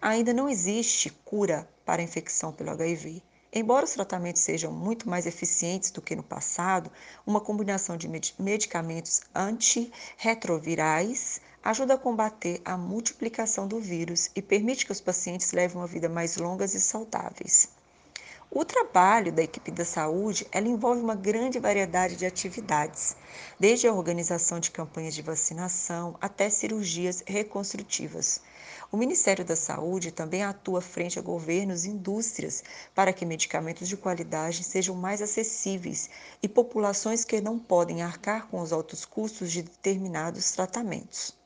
Ainda 0.00 0.32
não 0.32 0.48
existe 0.48 1.10
cura 1.24 1.68
para 1.84 2.00
a 2.00 2.04
infecção 2.04 2.52
pelo 2.52 2.70
HIV. 2.70 3.20
Embora 3.52 3.84
os 3.84 3.90
tratamentos 3.90 4.40
sejam 4.40 4.72
muito 4.72 5.10
mais 5.10 5.26
eficientes 5.26 5.90
do 5.90 6.00
que 6.00 6.14
no 6.14 6.22
passado, 6.22 6.92
uma 7.26 7.40
combinação 7.40 7.96
de 7.96 8.08
medicamentos 8.38 9.22
antirretrovirais 9.34 11.40
ajuda 11.62 11.94
a 11.94 11.98
combater 11.98 12.62
a 12.64 12.76
multiplicação 12.76 13.66
do 13.66 13.80
vírus 13.80 14.30
e 14.34 14.40
permite 14.40 14.86
que 14.86 14.92
os 14.92 15.00
pacientes 15.00 15.50
levem 15.50 15.76
uma 15.76 15.88
vida 15.88 16.08
mais 16.08 16.36
longas 16.36 16.72
e 16.74 16.80
saudáveis. 16.80 17.81
O 18.54 18.66
trabalho 18.66 19.32
da 19.32 19.42
equipe 19.42 19.70
da 19.70 19.82
saúde, 19.82 20.46
ela 20.52 20.68
envolve 20.68 21.00
uma 21.00 21.14
grande 21.14 21.58
variedade 21.58 22.16
de 22.16 22.26
atividades, 22.26 23.16
desde 23.58 23.88
a 23.88 23.94
organização 23.94 24.60
de 24.60 24.70
campanhas 24.70 25.14
de 25.14 25.22
vacinação 25.22 26.18
até 26.20 26.50
cirurgias 26.50 27.24
reconstrutivas. 27.26 28.42
O 28.90 28.98
Ministério 28.98 29.42
da 29.42 29.56
Saúde 29.56 30.12
também 30.12 30.42
atua 30.42 30.82
frente 30.82 31.18
a 31.18 31.22
governos 31.22 31.86
e 31.86 31.88
indústrias 31.88 32.62
para 32.94 33.10
que 33.10 33.24
medicamentos 33.24 33.88
de 33.88 33.96
qualidade 33.96 34.62
sejam 34.62 34.94
mais 34.94 35.22
acessíveis 35.22 36.10
e 36.42 36.46
populações 36.46 37.24
que 37.24 37.40
não 37.40 37.58
podem 37.58 38.02
arcar 38.02 38.48
com 38.48 38.60
os 38.60 38.70
altos 38.70 39.06
custos 39.06 39.50
de 39.50 39.62
determinados 39.62 40.52
tratamentos. 40.52 41.41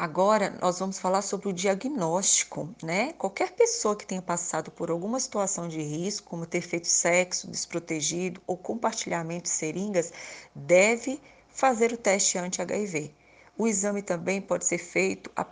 Agora 0.00 0.48
nós 0.62 0.78
vamos 0.78 0.98
falar 0.98 1.20
sobre 1.20 1.50
o 1.50 1.52
diagnóstico, 1.52 2.74
né? 2.82 3.12
Qualquer 3.18 3.52
pessoa 3.52 3.94
que 3.94 4.06
tenha 4.06 4.22
passado 4.22 4.70
por 4.70 4.90
alguma 4.90 5.20
situação 5.20 5.68
de 5.68 5.78
risco, 5.82 6.26
como 6.30 6.46
ter 6.46 6.62
feito 6.62 6.88
sexo 6.88 7.46
desprotegido 7.46 8.40
ou 8.46 8.56
compartilhamento 8.56 9.42
de 9.42 9.50
seringas, 9.50 10.10
deve 10.54 11.20
fazer 11.50 11.92
o 11.92 11.98
teste 11.98 12.38
anti-HIV. 12.38 13.14
O 13.58 13.68
exame 13.68 14.00
também 14.00 14.40
pode 14.40 14.64
ser 14.64 14.78
feito 14.78 15.30
a, 15.36 15.44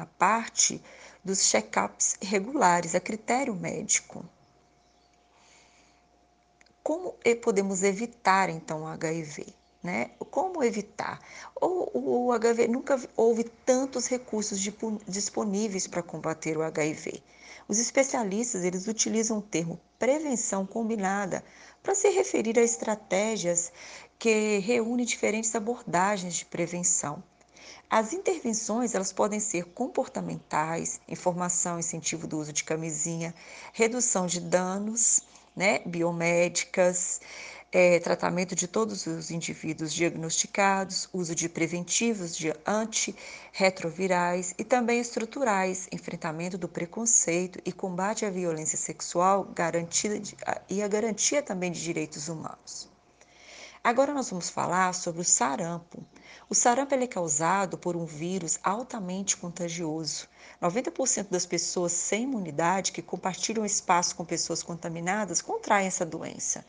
a 0.00 0.06
parte 0.18 0.82
dos 1.22 1.50
check-ups 1.50 2.16
regulares, 2.22 2.94
a 2.94 3.00
critério 3.00 3.54
médico. 3.54 4.24
Como 6.82 7.18
podemos 7.42 7.82
evitar 7.82 8.48
então 8.48 8.84
o 8.84 8.86
HIV? 8.86 9.44
Né? 9.84 10.12
Como 10.30 10.64
evitar? 10.64 11.20
O, 11.60 12.26
o 12.26 12.32
HIV 12.32 12.68
nunca 12.68 12.98
houve 13.14 13.44
tantos 13.44 14.06
recursos 14.06 14.58
disponíveis 15.06 15.86
para 15.86 16.02
combater 16.02 16.56
o 16.56 16.62
HIV. 16.62 17.22
Os 17.68 17.78
especialistas 17.78 18.64
eles 18.64 18.88
utilizam 18.88 19.38
o 19.38 19.42
termo 19.42 19.78
prevenção 19.98 20.64
combinada 20.64 21.44
para 21.82 21.94
se 21.94 22.08
referir 22.08 22.58
a 22.58 22.62
estratégias 22.62 23.70
que 24.18 24.58
reúnem 24.58 25.04
diferentes 25.04 25.54
abordagens 25.54 26.34
de 26.34 26.46
prevenção. 26.46 27.22
As 27.90 28.14
intervenções 28.14 28.94
elas 28.94 29.12
podem 29.12 29.38
ser 29.38 29.66
comportamentais, 29.66 30.98
informação, 31.06 31.78
incentivo 31.78 32.26
do 32.26 32.38
uso 32.38 32.54
de 32.54 32.64
camisinha, 32.64 33.34
redução 33.72 34.26
de 34.26 34.40
danos, 34.40 35.20
né, 35.54 35.80
biomédicas, 35.86 37.20
é, 37.74 37.98
tratamento 37.98 38.54
de 38.54 38.68
todos 38.68 39.04
os 39.04 39.32
indivíduos 39.32 39.92
diagnosticados, 39.92 41.08
uso 41.12 41.34
de 41.34 41.48
preventivos 41.48 42.36
de 42.36 42.54
antirretrovirais 42.64 44.54
e 44.56 44.62
também 44.62 45.00
estruturais, 45.00 45.88
enfrentamento 45.90 46.56
do 46.56 46.68
preconceito 46.68 47.58
e 47.64 47.72
combate 47.72 48.24
à 48.24 48.30
violência 48.30 48.78
sexual 48.78 49.50
garantida 49.52 50.20
de, 50.20 50.36
e 50.70 50.84
a 50.84 50.86
garantia 50.86 51.42
também 51.42 51.72
de 51.72 51.82
direitos 51.82 52.28
humanos. 52.28 52.88
Agora 53.82 54.14
nós 54.14 54.30
vamos 54.30 54.48
falar 54.48 54.94
sobre 54.94 55.22
o 55.22 55.24
sarampo. 55.24 56.00
O 56.48 56.54
sarampo 56.54 56.94
é 56.94 57.06
causado 57.08 57.76
por 57.76 57.96
um 57.96 58.06
vírus 58.06 58.56
altamente 58.62 59.36
contagioso. 59.36 60.28
90% 60.62 61.26
das 61.28 61.44
pessoas 61.44 61.90
sem 61.90 62.22
imunidade 62.22 62.92
que 62.92 63.02
compartilham 63.02 63.66
espaço 63.66 64.14
com 64.14 64.24
pessoas 64.24 64.62
contaminadas 64.62 65.42
contraem 65.42 65.88
essa 65.88 66.06
doença. 66.06 66.64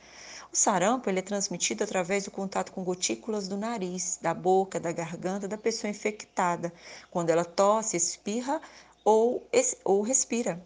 O 0.56 0.58
sarampo 0.58 1.10
ele 1.10 1.20
é 1.20 1.22
transmitido 1.22 1.84
através 1.84 2.24
do 2.24 2.32
contato 2.32 2.72
com 2.72 2.82
gotículas 2.82 3.46
do 3.46 3.58
nariz, 3.58 4.18
da 4.22 4.34
boca, 4.34 4.80
da 4.80 4.90
garganta 4.94 5.50
da 5.50 5.58
pessoa 5.58 5.92
infectada, 5.92 6.72
quando 7.12 7.30
ela 7.30 7.44
tosse, 7.44 7.98
espirra 7.98 8.62
ou, 9.04 9.46
ou 9.84 10.02
respira. 10.02 10.66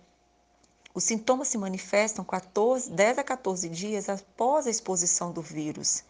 Os 0.93 1.05
sintomas 1.05 1.47
se 1.47 1.57
manifestam 1.57 2.23
14, 2.23 2.91
10 2.91 3.17
a 3.17 3.23
14 3.23 3.67
dias 3.67 4.09
após 4.09 4.67
a 4.67 4.69
exposição 4.69 5.31
do 5.31 5.41
vírus. 5.41 6.03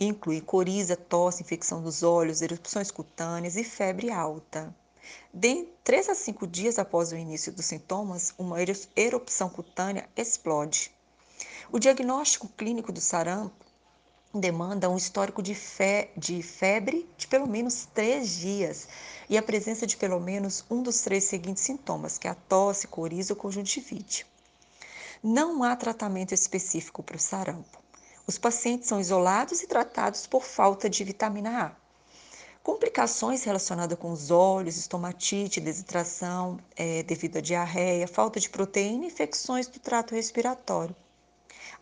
Inclui 0.00 0.40
coriza, 0.40 0.96
tosse, 0.96 1.44
infecção 1.44 1.80
dos 1.80 2.02
olhos, 2.02 2.42
erupções 2.42 2.90
cutâneas 2.90 3.54
e 3.54 3.62
febre 3.62 4.10
alta. 4.10 4.74
De 5.32 5.68
3 5.84 6.08
a 6.08 6.16
5 6.16 6.48
dias 6.48 6.80
após 6.80 7.12
o 7.12 7.16
início 7.16 7.52
dos 7.52 7.66
sintomas, 7.66 8.34
uma 8.36 8.56
erupção 8.96 9.48
cutânea 9.48 10.10
explode. 10.16 10.92
O 11.72 11.78
diagnóstico 11.78 12.48
clínico 12.48 12.90
do 12.90 13.00
sarampo 13.00 13.64
demanda 14.34 14.90
um 14.90 14.96
histórico 14.96 15.40
de, 15.40 15.54
fe 15.54 16.10
de 16.16 16.42
febre 16.42 17.08
de 17.16 17.28
pelo 17.28 17.46
menos 17.46 17.86
três 17.94 18.28
dias 18.30 18.88
e 19.28 19.38
a 19.38 19.42
presença 19.42 19.86
de 19.86 19.96
pelo 19.96 20.18
menos 20.18 20.64
um 20.68 20.82
dos 20.82 21.00
três 21.02 21.22
seguintes 21.22 21.62
sintomas, 21.62 22.18
que 22.18 22.26
é 22.26 22.30
a 22.32 22.34
tosse, 22.34 22.88
coriza 22.88 23.34
ou 23.34 23.38
conjuntivite. 23.38 24.26
Não 25.22 25.62
há 25.62 25.76
tratamento 25.76 26.34
específico 26.34 27.04
para 27.04 27.14
o 27.14 27.20
sarampo. 27.20 27.78
Os 28.26 28.36
pacientes 28.36 28.88
são 28.88 28.98
isolados 28.98 29.62
e 29.62 29.68
tratados 29.68 30.26
por 30.26 30.42
falta 30.42 30.90
de 30.90 31.04
vitamina 31.04 31.66
A. 31.66 31.72
Complicações 32.64 33.44
relacionadas 33.44 33.96
com 33.96 34.10
os 34.10 34.32
olhos, 34.32 34.76
estomatite, 34.76 35.60
desidratação 35.60 36.58
é, 36.74 37.04
devido 37.04 37.36
à 37.36 37.40
diarreia, 37.40 38.08
falta 38.08 38.40
de 38.40 38.50
proteína 38.50 39.04
e 39.04 39.06
infecções 39.06 39.68
do 39.68 39.78
trato 39.78 40.16
respiratório. 40.16 40.96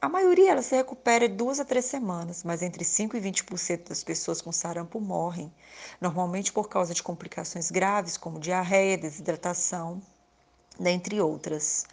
A 0.00 0.09
maioria 0.09 0.52
ela 0.52 0.62
se 0.62 0.76
recupera 0.76 1.28
de 1.28 1.35
duas 1.35 1.59
a 1.59 1.64
três 1.64 1.87
semanas, 1.87 2.45
mas 2.45 2.62
entre 2.62 2.85
5 2.85 3.17
e 3.17 3.21
20% 3.21 3.88
das 3.88 4.05
pessoas 4.05 4.40
com 4.40 4.52
sarampo 4.52 5.00
morrem, 5.00 5.52
normalmente 6.00 6.52
por 6.52 6.69
causa 6.69 6.95
de 6.95 7.02
complicações 7.02 7.69
graves 7.69 8.17
como 8.17 8.38
diarreia, 8.38 8.97
desidratação, 8.97 10.00
dentre 10.78 11.21
outras. 11.21 11.85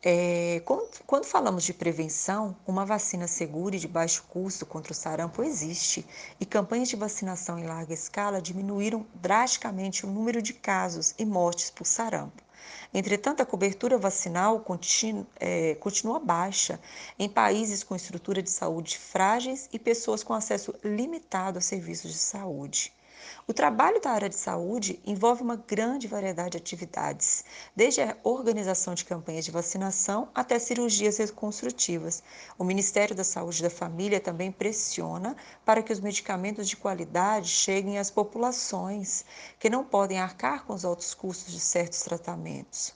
É, 0.00 0.62
quando, 0.64 0.88
quando, 1.08 1.24
falamos 1.24 1.64
de 1.64 1.74
prevenção, 1.74 2.54
uma 2.64 2.86
vacina 2.86 3.26
segura 3.26 3.74
e 3.74 3.80
de 3.80 3.88
baixo 3.88 4.22
custo 4.28 4.64
contra 4.64 4.92
o 4.92 4.94
sarampo 4.94 5.42
existe, 5.42 6.06
e 6.38 6.46
campanhas 6.46 6.88
de 6.88 6.94
vacinação 6.94 7.58
em 7.58 7.66
larga 7.66 7.94
escala 7.94 8.40
diminuíram 8.40 9.04
drasticamente 9.12 10.06
o 10.06 10.08
número 10.08 10.40
de 10.40 10.52
casos 10.52 11.12
e 11.18 11.24
mortes 11.24 11.68
por 11.68 11.84
sarampo. 11.84 12.43
Entretanto, 12.92 13.42
a 13.42 13.46
cobertura 13.46 13.98
vacinal 13.98 14.60
continua, 14.60 15.26
é, 15.40 15.74
continua 15.76 16.18
baixa 16.18 16.80
em 17.18 17.28
países 17.28 17.82
com 17.82 17.96
estrutura 17.96 18.42
de 18.42 18.50
saúde 18.50 18.98
frágeis 18.98 19.68
e 19.72 19.78
pessoas 19.78 20.22
com 20.22 20.32
acesso 20.32 20.74
limitado 20.82 21.58
a 21.58 21.60
serviços 21.60 22.12
de 22.12 22.18
saúde. 22.18 22.92
O 23.46 23.52
trabalho 23.52 24.00
da 24.00 24.10
área 24.10 24.30
de 24.30 24.36
saúde 24.36 24.98
envolve 25.04 25.42
uma 25.42 25.56
grande 25.56 26.08
variedade 26.08 26.52
de 26.52 26.56
atividades, 26.56 27.44
desde 27.76 28.00
a 28.00 28.16
organização 28.24 28.94
de 28.94 29.04
campanhas 29.04 29.44
de 29.44 29.50
vacinação 29.50 30.30
até 30.34 30.58
cirurgias 30.58 31.18
reconstrutivas. 31.18 32.22
O 32.58 32.64
Ministério 32.64 33.14
da 33.14 33.22
Saúde 33.22 33.62
da 33.62 33.68
Família 33.68 34.18
também 34.18 34.50
pressiona 34.50 35.36
para 35.62 35.82
que 35.82 35.92
os 35.92 36.00
medicamentos 36.00 36.66
de 36.66 36.76
qualidade 36.78 37.48
cheguem 37.48 37.98
às 37.98 38.10
populações 38.10 39.26
que 39.58 39.68
não 39.68 39.84
podem 39.84 40.18
arcar 40.18 40.64
com 40.64 40.72
os 40.72 40.82
altos 40.82 41.12
custos 41.12 41.52
de 41.52 41.60
certos 41.60 42.00
tratamentos. 42.00 42.94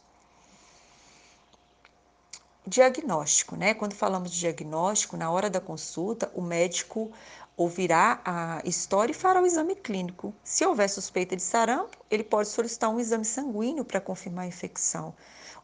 Diagnóstico, 2.67 3.55
né? 3.55 3.75
Quando 3.75 3.95
falamos 3.95 4.31
de 4.31 4.41
diagnóstico, 4.41 5.17
na 5.17 5.31
hora 5.31 5.49
da 5.49 5.61
consulta, 5.61 6.31
o 6.35 6.41
médico 6.41 7.11
ouvirá 7.59 8.21
a 8.25 8.63
história 8.65 9.11
e 9.11 9.15
fará 9.15 9.43
o 9.43 9.47
exame 9.47 9.75
clínico. 9.75 10.33
Se 10.45 10.65
houver 10.65 10.89
suspeita 10.89 11.35
de 11.35 11.43
sarampo, 11.43 11.99
ele 12.09 12.23
pode 12.23 12.49
solicitar 12.49 12.89
um 12.89 13.01
exame 13.01 13.25
sanguíneo 13.25 13.85
para 13.85 14.01
confirmar 14.01 14.45
a 14.45 14.49
infecção. 14.49 15.13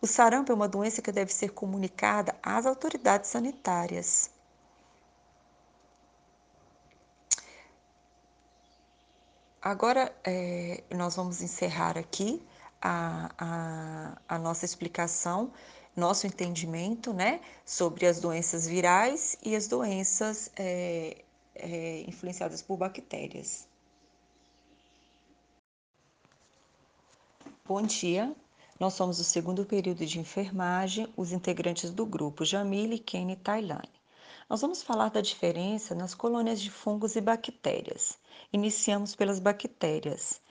O 0.02 0.06
sarampo 0.06 0.50
é 0.50 0.54
uma 0.54 0.66
doença 0.68 1.00
que 1.00 1.12
deve 1.12 1.32
ser 1.32 1.50
comunicada 1.50 2.34
às 2.42 2.66
autoridades 2.66 3.30
sanitárias. 3.30 4.28
Agora, 9.62 10.12
é, 10.24 10.82
nós 10.90 11.14
vamos 11.14 11.40
encerrar 11.40 11.96
aqui 11.96 12.44
a, 12.82 13.30
a, 13.38 14.18
a 14.34 14.38
nossa 14.38 14.64
explicação 14.64 15.52
nosso 15.96 16.26
entendimento 16.26 17.12
né, 17.12 17.40
sobre 17.64 18.06
as 18.06 18.20
doenças 18.20 18.66
virais 18.66 19.36
e 19.42 19.54
as 19.54 19.68
doenças 19.68 20.50
é, 20.56 21.23
é, 21.54 22.04
influenciadas 22.08 22.62
por 22.62 22.76
bactérias. 22.76 23.68
Bom 27.66 27.82
dia, 27.82 28.34
nós 28.78 28.94
somos 28.94 29.20
o 29.20 29.24
segundo 29.24 29.64
período 29.64 30.04
de 30.04 30.20
enfermagem, 30.20 31.08
os 31.16 31.32
integrantes 31.32 31.90
do 31.90 32.04
grupo 32.04 32.44
Jamile, 32.44 32.98
Kenny 32.98 33.32
e 33.32 33.36
Tailane. 33.36 33.88
Nós 34.50 34.60
vamos 34.60 34.82
falar 34.82 35.08
da 35.08 35.22
diferença 35.22 35.94
nas 35.94 36.14
colônias 36.14 36.60
de 36.60 36.70
fungos 36.70 37.16
e 37.16 37.20
bactérias. 37.20 38.18
Iniciamos 38.52 39.14
pelas 39.14 39.38
bactérias. 39.38 40.42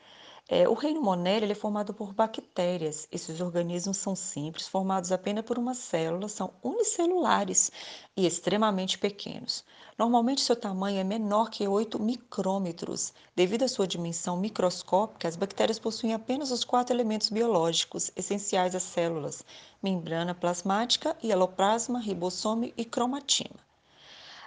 É, 0.50 0.68
o 0.68 0.74
reino 0.74 1.02
Monera 1.02 1.50
é 1.50 1.56
formado 1.56 1.94
por 1.94 2.14
bactérias. 2.14 3.08
Esses 3.10 3.40
organismos 3.40 3.96
são 3.96 4.14
simples, 4.14 4.68
formados 4.68 5.12
apenas 5.12 5.46
por 5.46 5.58
uma 5.58 5.74
célula, 5.74 6.28
são 6.28 6.54
unicelulares 6.62 7.72
e 8.16 8.26
extremamente 8.26 8.98
pequenos. 8.98 9.64
Normalmente, 9.98 10.42
seu 10.42 10.56
tamanho 10.58 11.00
é 11.00 11.04
menor 11.04 11.50
que 11.50 11.66
8 11.66 11.98
micrômetros. 11.98 13.14
Devido 13.34 13.64
à 13.64 13.70
sua 13.70 13.88
dimensão 13.88 14.36
microscópica, 14.36 15.30
as 15.30 15.38
bactérias 15.38 15.80
possuem 15.80 16.14
apenas 16.14 16.52
os 16.52 16.66
quatro 16.66 16.94
elementos 16.94 17.30
biológicos 17.30 18.12
essenciais 18.14 18.76
às 18.76 18.84
células: 18.84 19.46
membrana 19.82 20.36
plasmática, 20.36 21.16
hieloplasma, 21.24 22.00
ribossome 22.00 22.74
e 22.76 22.84
cromatina. 22.84 23.73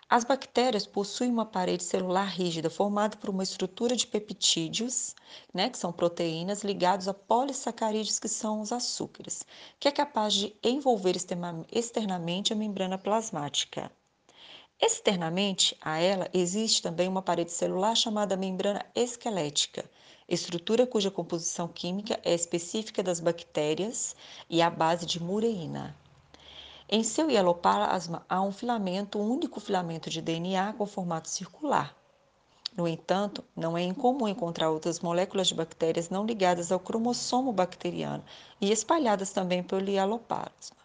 As 0.09 0.23
bactérias 0.23 0.87
possuem 0.87 1.33
uma 1.33 1.45
parede 1.45 1.83
celular 1.83 2.27
rígida 2.27 2.71
formada 2.71 3.17
por 3.17 3.29
uma 3.29 3.43
estrutura 3.43 3.97
de 3.97 4.07
peptídeos, 4.07 5.17
né, 5.53 5.69
que 5.69 5.77
são 5.77 5.93
proteínas 5.93 6.63
ligados 6.63 7.09
a 7.09 7.15
polissacarídeos, 7.15 8.21
que 8.21 8.29
são 8.29 8.61
os 8.61 8.71
açúcares, 8.71 9.45
que 9.81 9.89
é 9.89 9.91
capaz 9.91 10.35
de 10.35 10.55
envolver 10.63 11.17
externamente 11.73 12.53
a 12.53 12.57
membrana 12.57 12.97
plasmática. 12.97 13.91
Externamente 14.81 15.77
a 15.81 15.99
ela 15.99 16.29
existe 16.33 16.83
também 16.83 17.09
uma 17.09 17.23
parede 17.23 17.51
celular 17.51 17.97
chamada 17.97 18.37
membrana 18.37 18.87
esquelética, 18.95 19.91
estrutura 20.29 20.87
cuja 20.87 21.11
composição 21.11 21.67
química 21.67 22.21
é 22.23 22.33
específica 22.33 23.03
das 23.03 23.19
bactérias 23.19 24.15
e 24.49 24.63
à 24.63 24.71
base 24.71 25.05
de 25.05 25.21
mureína. 25.21 25.97
Em 26.89 27.03
seu 27.03 27.29
hieloplasma 27.29 28.25
há 28.29 28.41
um 28.41 28.53
filamento, 28.53 29.19
um 29.19 29.29
único 29.29 29.59
filamento 29.59 30.09
de 30.09 30.23
DNA 30.23 30.73
com 30.75 30.87
formato 30.87 31.29
circular. 31.29 31.97
No 32.77 32.87
entanto, 32.87 33.43
não 33.57 33.77
é 33.77 33.83
incomum 33.83 34.29
encontrar 34.29 34.71
outras 34.71 35.01
moléculas 35.01 35.49
de 35.49 35.55
bactérias 35.55 36.11
não 36.11 36.25
ligadas 36.25 36.71
ao 36.71 36.79
cromossomo 36.79 37.53
bacteriano 37.53 38.23
e 38.61 38.71
espalhadas 38.71 39.33
também 39.33 39.63
pelo 39.63 39.89
hieloplasma. 39.89 40.77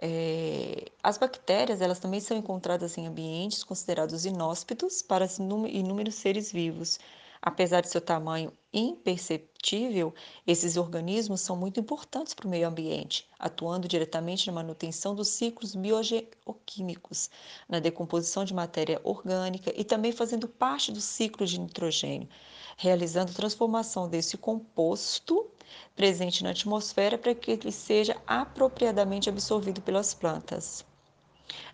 É, 0.00 0.86
as 1.02 1.18
bactérias 1.18 1.80
elas 1.80 1.98
também 1.98 2.20
são 2.20 2.36
encontradas 2.36 2.96
em 2.96 3.06
ambientes 3.06 3.62
considerados 3.62 4.24
inóspitos 4.24 5.02
para 5.02 5.28
inúmeros 5.68 6.14
seres 6.14 6.50
vivos, 6.50 6.98
Apesar 7.44 7.80
de 7.80 7.88
seu 7.88 8.00
tamanho 8.00 8.52
imperceptível, 8.72 10.14
esses 10.46 10.76
organismos 10.76 11.40
são 11.40 11.56
muito 11.56 11.80
importantes 11.80 12.34
para 12.34 12.46
o 12.46 12.48
meio 12.48 12.68
ambiente, 12.68 13.28
atuando 13.36 13.88
diretamente 13.88 14.46
na 14.46 14.52
manutenção 14.52 15.12
dos 15.12 15.26
ciclos 15.26 15.74
biogeoquímicos, 15.74 17.28
na 17.68 17.80
decomposição 17.80 18.44
de 18.44 18.54
matéria 18.54 19.00
orgânica 19.02 19.72
e 19.76 19.82
também 19.82 20.12
fazendo 20.12 20.46
parte 20.46 20.92
do 20.92 21.00
ciclo 21.00 21.44
de 21.44 21.58
nitrogênio, 21.58 22.28
realizando 22.76 23.34
transformação 23.34 24.08
desse 24.08 24.38
composto 24.38 25.50
presente 25.96 26.44
na 26.44 26.50
atmosfera 26.50 27.18
para 27.18 27.34
que 27.34 27.50
ele 27.50 27.72
seja 27.72 28.16
apropriadamente 28.24 29.28
absorvido 29.28 29.82
pelas 29.82 30.14
plantas. 30.14 30.84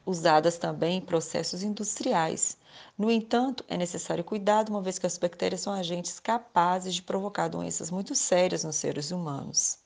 Usadas 0.06 0.56
também 0.56 0.96
em 0.96 1.02
processos 1.02 1.62
industriais, 1.62 2.56
no 2.96 3.10
entanto, 3.10 3.64
é 3.68 3.76
necessário 3.76 4.24
cuidado, 4.24 4.70
uma 4.70 4.82
vez 4.82 4.98
que 4.98 5.06
as 5.06 5.18
bactérias 5.18 5.60
são 5.60 5.72
agentes 5.72 6.18
capazes 6.18 6.94
de 6.94 7.02
provocar 7.02 7.48
doenças 7.48 7.90
muito 7.90 8.14
sérias 8.14 8.64
nos 8.64 8.76
seres 8.76 9.10
humanos. 9.10 9.78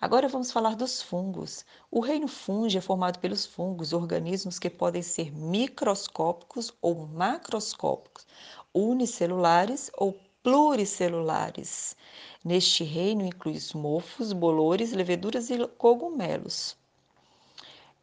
Agora 0.00 0.28
vamos 0.28 0.52
falar 0.52 0.76
dos 0.76 1.00
fungos. 1.00 1.64
O 1.90 2.00
reino 2.00 2.28
fungi 2.28 2.76
é 2.76 2.80
formado 2.80 3.18
pelos 3.18 3.46
fungos, 3.46 3.94
organismos 3.94 4.58
que 4.58 4.68
podem 4.68 5.00
ser 5.00 5.34
microscópicos 5.34 6.72
ou 6.82 7.06
macroscópicos, 7.06 8.26
unicelulares 8.74 9.90
ou 9.96 10.20
pluricelulares. 10.42 11.96
Neste 12.44 12.84
reino 12.84 13.24
inclui 13.24 13.58
mofos, 13.74 14.34
bolores, 14.34 14.92
leveduras 14.92 15.48
e 15.48 15.66
cogumelos. 15.78 16.76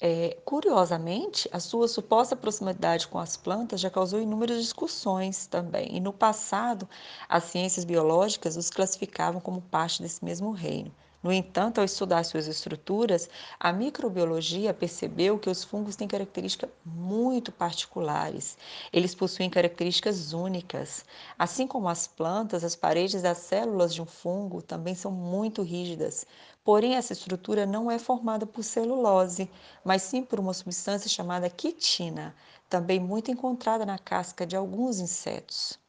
É, 0.04 0.36
curiosamente, 0.44 1.48
a 1.54 1.60
sua 1.60 1.88
suposta 1.88 2.36
proximidade 2.36 3.08
com 3.08 3.20
as 3.20 3.38
plantas 3.38 3.80
já 3.80 3.90
causou 3.90 4.20
inúmeras 4.20 4.60
discussões 4.60 5.46
também, 5.46 5.96
e 5.96 6.00
no 6.00 6.12
passado, 6.12 6.90
as 7.30 7.44
ciências 7.46 7.86
biológicas 7.86 8.58
os 8.58 8.70
classificavam 8.72 9.40
como 9.40 9.62
parte 9.62 10.02
desse 10.02 10.26
mesmo 10.26 10.52
reino. 10.52 10.92
No 11.24 11.32
entanto, 11.32 11.78
ao 11.78 11.86
estudar 11.86 12.24
suas 12.26 12.48
estruturas, 12.48 13.30
a 13.60 13.72
microbiologia 13.72 14.74
percebeu 14.74 15.38
que 15.38 15.50
os 15.52 15.64
fungos 15.64 15.96
têm 15.96 16.08
características 16.08 16.72
muito 16.84 17.52
particulares. 17.52 18.58
Eles 18.92 19.14
possuem 19.14 19.48
características 19.52 20.34
únicas. 20.34 21.06
Assim 21.38 21.68
como 21.68 21.88
as 21.88 22.08
plantas, 22.08 22.64
as 22.64 22.76
paredes 22.76 23.22
das 23.22 23.38
células 23.38 23.94
de 23.94 24.02
um 24.02 24.06
fungo 24.08 24.64
também 24.64 24.96
são 24.96 25.12
muito 25.12 25.62
rígidas. 25.62 26.26
Porém, 26.64 26.96
essa 26.96 27.14
estrutura 27.14 27.66
não 27.66 27.90
é 27.90 27.98
formada 27.98 28.46
por 28.46 28.64
celulose, 28.64 29.50
mas 29.84 30.04
sim 30.04 30.24
por 30.24 30.40
uma 30.40 30.54
substância 30.54 31.10
chamada 31.10 31.50
quitina, 31.50 32.36
também 32.70 33.00
muito 33.00 33.32
encontrada 33.32 33.86
na 33.86 33.98
casca 33.98 34.46
de 34.46 34.56
alguns 34.56 35.00
insetos. 35.00 35.80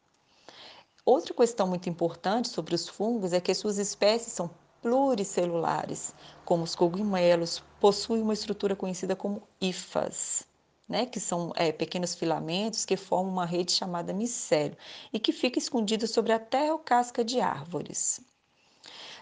Outra 1.04 1.34
questão 1.34 1.66
muito 1.66 1.88
importante 1.88 2.48
sobre 2.48 2.74
os 2.74 2.88
fungos 2.88 3.32
é 3.32 3.40
que 3.40 3.52
suas 3.54 3.76
espécies 3.76 4.32
são 4.32 4.50
pluricelulares, 4.80 6.14
como 6.44 6.64
os 6.64 6.74
cogumelos, 6.74 7.62
possuem 7.78 8.22
uma 8.22 8.32
estrutura 8.32 8.74
conhecida 8.74 9.14
como 9.14 9.42
hifas. 9.60 10.44
Né, 10.88 11.06
que 11.06 11.20
são 11.20 11.52
é, 11.56 11.72
pequenos 11.72 12.14
filamentos 12.14 12.84
que 12.84 12.96
formam 12.98 13.32
uma 13.32 13.46
rede 13.46 13.72
chamada 13.72 14.12
micélio 14.12 14.76
e 15.10 15.18
que 15.18 15.32
fica 15.32 15.58
escondida 15.58 16.06
sobre 16.06 16.32
a 16.32 16.38
terra 16.38 16.72
ou 16.72 16.78
casca 16.78 17.24
de 17.24 17.40
árvores. 17.40 18.20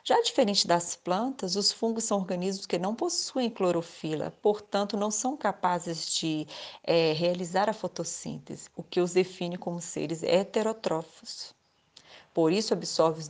Já 0.02 0.20
diferente 0.22 0.66
das 0.66 0.96
plantas, 0.96 1.56
os 1.56 1.70
fungos 1.70 2.04
são 2.04 2.18
organismos 2.18 2.64
que 2.64 2.78
não 2.78 2.94
possuem 2.94 3.50
clorofila, 3.50 4.30
portanto, 4.40 4.96
não 4.96 5.10
são 5.10 5.36
capazes 5.36 6.14
de 6.14 6.46
é, 6.82 7.12
realizar 7.12 7.68
a 7.68 7.74
fotossíntese, 7.74 8.70
o 8.74 8.82
que 8.82 9.00
os 9.00 9.12
define 9.12 9.58
como 9.58 9.78
seres 9.80 10.22
heterotrófos. 10.22 11.54
Por 12.32 12.50
isso, 12.50 12.72
absorve 12.72 13.22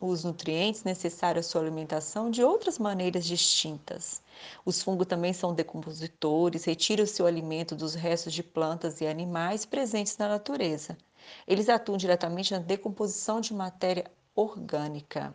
os 0.00 0.24
nutrientes 0.24 0.82
necessários 0.82 1.46
à 1.46 1.48
sua 1.50 1.60
alimentação 1.60 2.30
de 2.30 2.42
outras 2.42 2.78
maneiras 2.78 3.26
distintas. 3.26 4.22
Os 4.64 4.82
fungos 4.82 5.06
também 5.06 5.34
são 5.34 5.52
decompositores, 5.52 6.64
retiram 6.64 7.04
seu 7.04 7.26
alimento 7.26 7.76
dos 7.76 7.94
restos 7.94 8.32
de 8.32 8.42
plantas 8.42 9.02
e 9.02 9.06
animais 9.06 9.66
presentes 9.66 10.16
na 10.16 10.28
natureza. 10.28 10.96
Eles 11.46 11.68
atuam 11.68 11.98
diretamente 11.98 12.52
na 12.52 12.60
decomposição 12.60 13.42
de 13.42 13.52
matéria 13.52 14.10
orgânica 14.34 15.34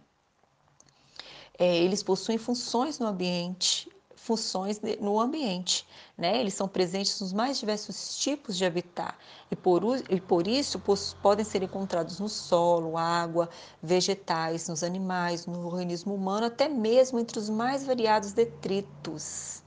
é, 1.60 1.78
eles 1.78 2.02
possuem 2.02 2.38
funções 2.38 3.00
no 3.00 3.06
ambiente, 3.06 3.92
funções 4.16 4.80
no 5.02 5.20
ambiente, 5.20 5.86
né? 6.18 6.40
Eles 6.40 6.54
são 6.54 6.70
presentes 6.70 7.20
nos 7.20 7.34
mais 7.34 7.60
diversos 7.60 8.18
tipos 8.18 8.58
de 8.58 8.66
habitat 8.66 9.14
e 9.52 9.56
por, 9.58 9.84
e 10.10 10.22
por 10.22 10.48
isso 10.48 10.82
podem 11.22 11.44
ser 11.44 11.62
encontrados 11.64 12.20
no 12.20 12.30
solo, 12.30 12.98
água, 12.98 13.50
vegetais, 13.84 14.70
nos 14.70 14.84
animais, 14.84 15.46
no 15.46 15.66
organismo 15.66 16.16
humano, 16.16 16.46
até 16.46 16.70
mesmo 16.70 17.20
entre 17.20 17.40
os 17.40 17.50
mais 17.50 17.86
variados 17.86 18.32
detritos. 18.32 19.62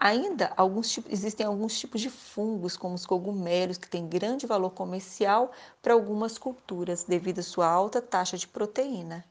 Ainda 0.00 0.52
alguns 0.56 0.90
tipos, 0.90 1.12
existem 1.12 1.46
alguns 1.46 1.78
tipos 1.78 2.00
de 2.00 2.08
fungos, 2.10 2.76
como 2.76 2.94
os 2.94 3.04
cogumelos, 3.04 3.78
que 3.78 3.88
têm 3.88 4.08
grande 4.08 4.46
valor 4.46 4.70
comercial 4.70 5.50
para 5.82 5.92
algumas 5.92 6.38
culturas, 6.38 7.04
devido 7.04 7.40
à 7.40 7.42
sua 7.42 7.66
alta 7.68 8.00
taxa 8.00 8.36
de 8.36 8.48
proteína. 8.48 9.27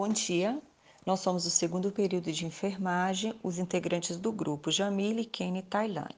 Bom 0.00 0.10
dia, 0.10 0.62
nós 1.04 1.18
somos 1.18 1.44
o 1.44 1.50
segundo 1.50 1.90
período 1.90 2.30
de 2.30 2.46
enfermagem, 2.46 3.34
os 3.42 3.58
integrantes 3.58 4.16
do 4.16 4.30
grupo 4.30 4.70
Jamile, 4.70 5.24
Kenny 5.24 5.58
e 5.58 5.62
Tailane. 5.62 6.14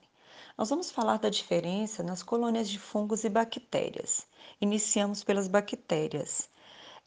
Nós 0.58 0.68
vamos 0.68 0.90
falar 0.90 1.16
da 1.16 1.30
diferença 1.30 2.02
nas 2.02 2.22
colônias 2.22 2.68
de 2.68 2.78
fungos 2.78 3.24
e 3.24 3.30
bactérias. 3.30 4.26
Iniciamos 4.60 5.24
pelas 5.24 5.48
bactérias. 5.48 6.50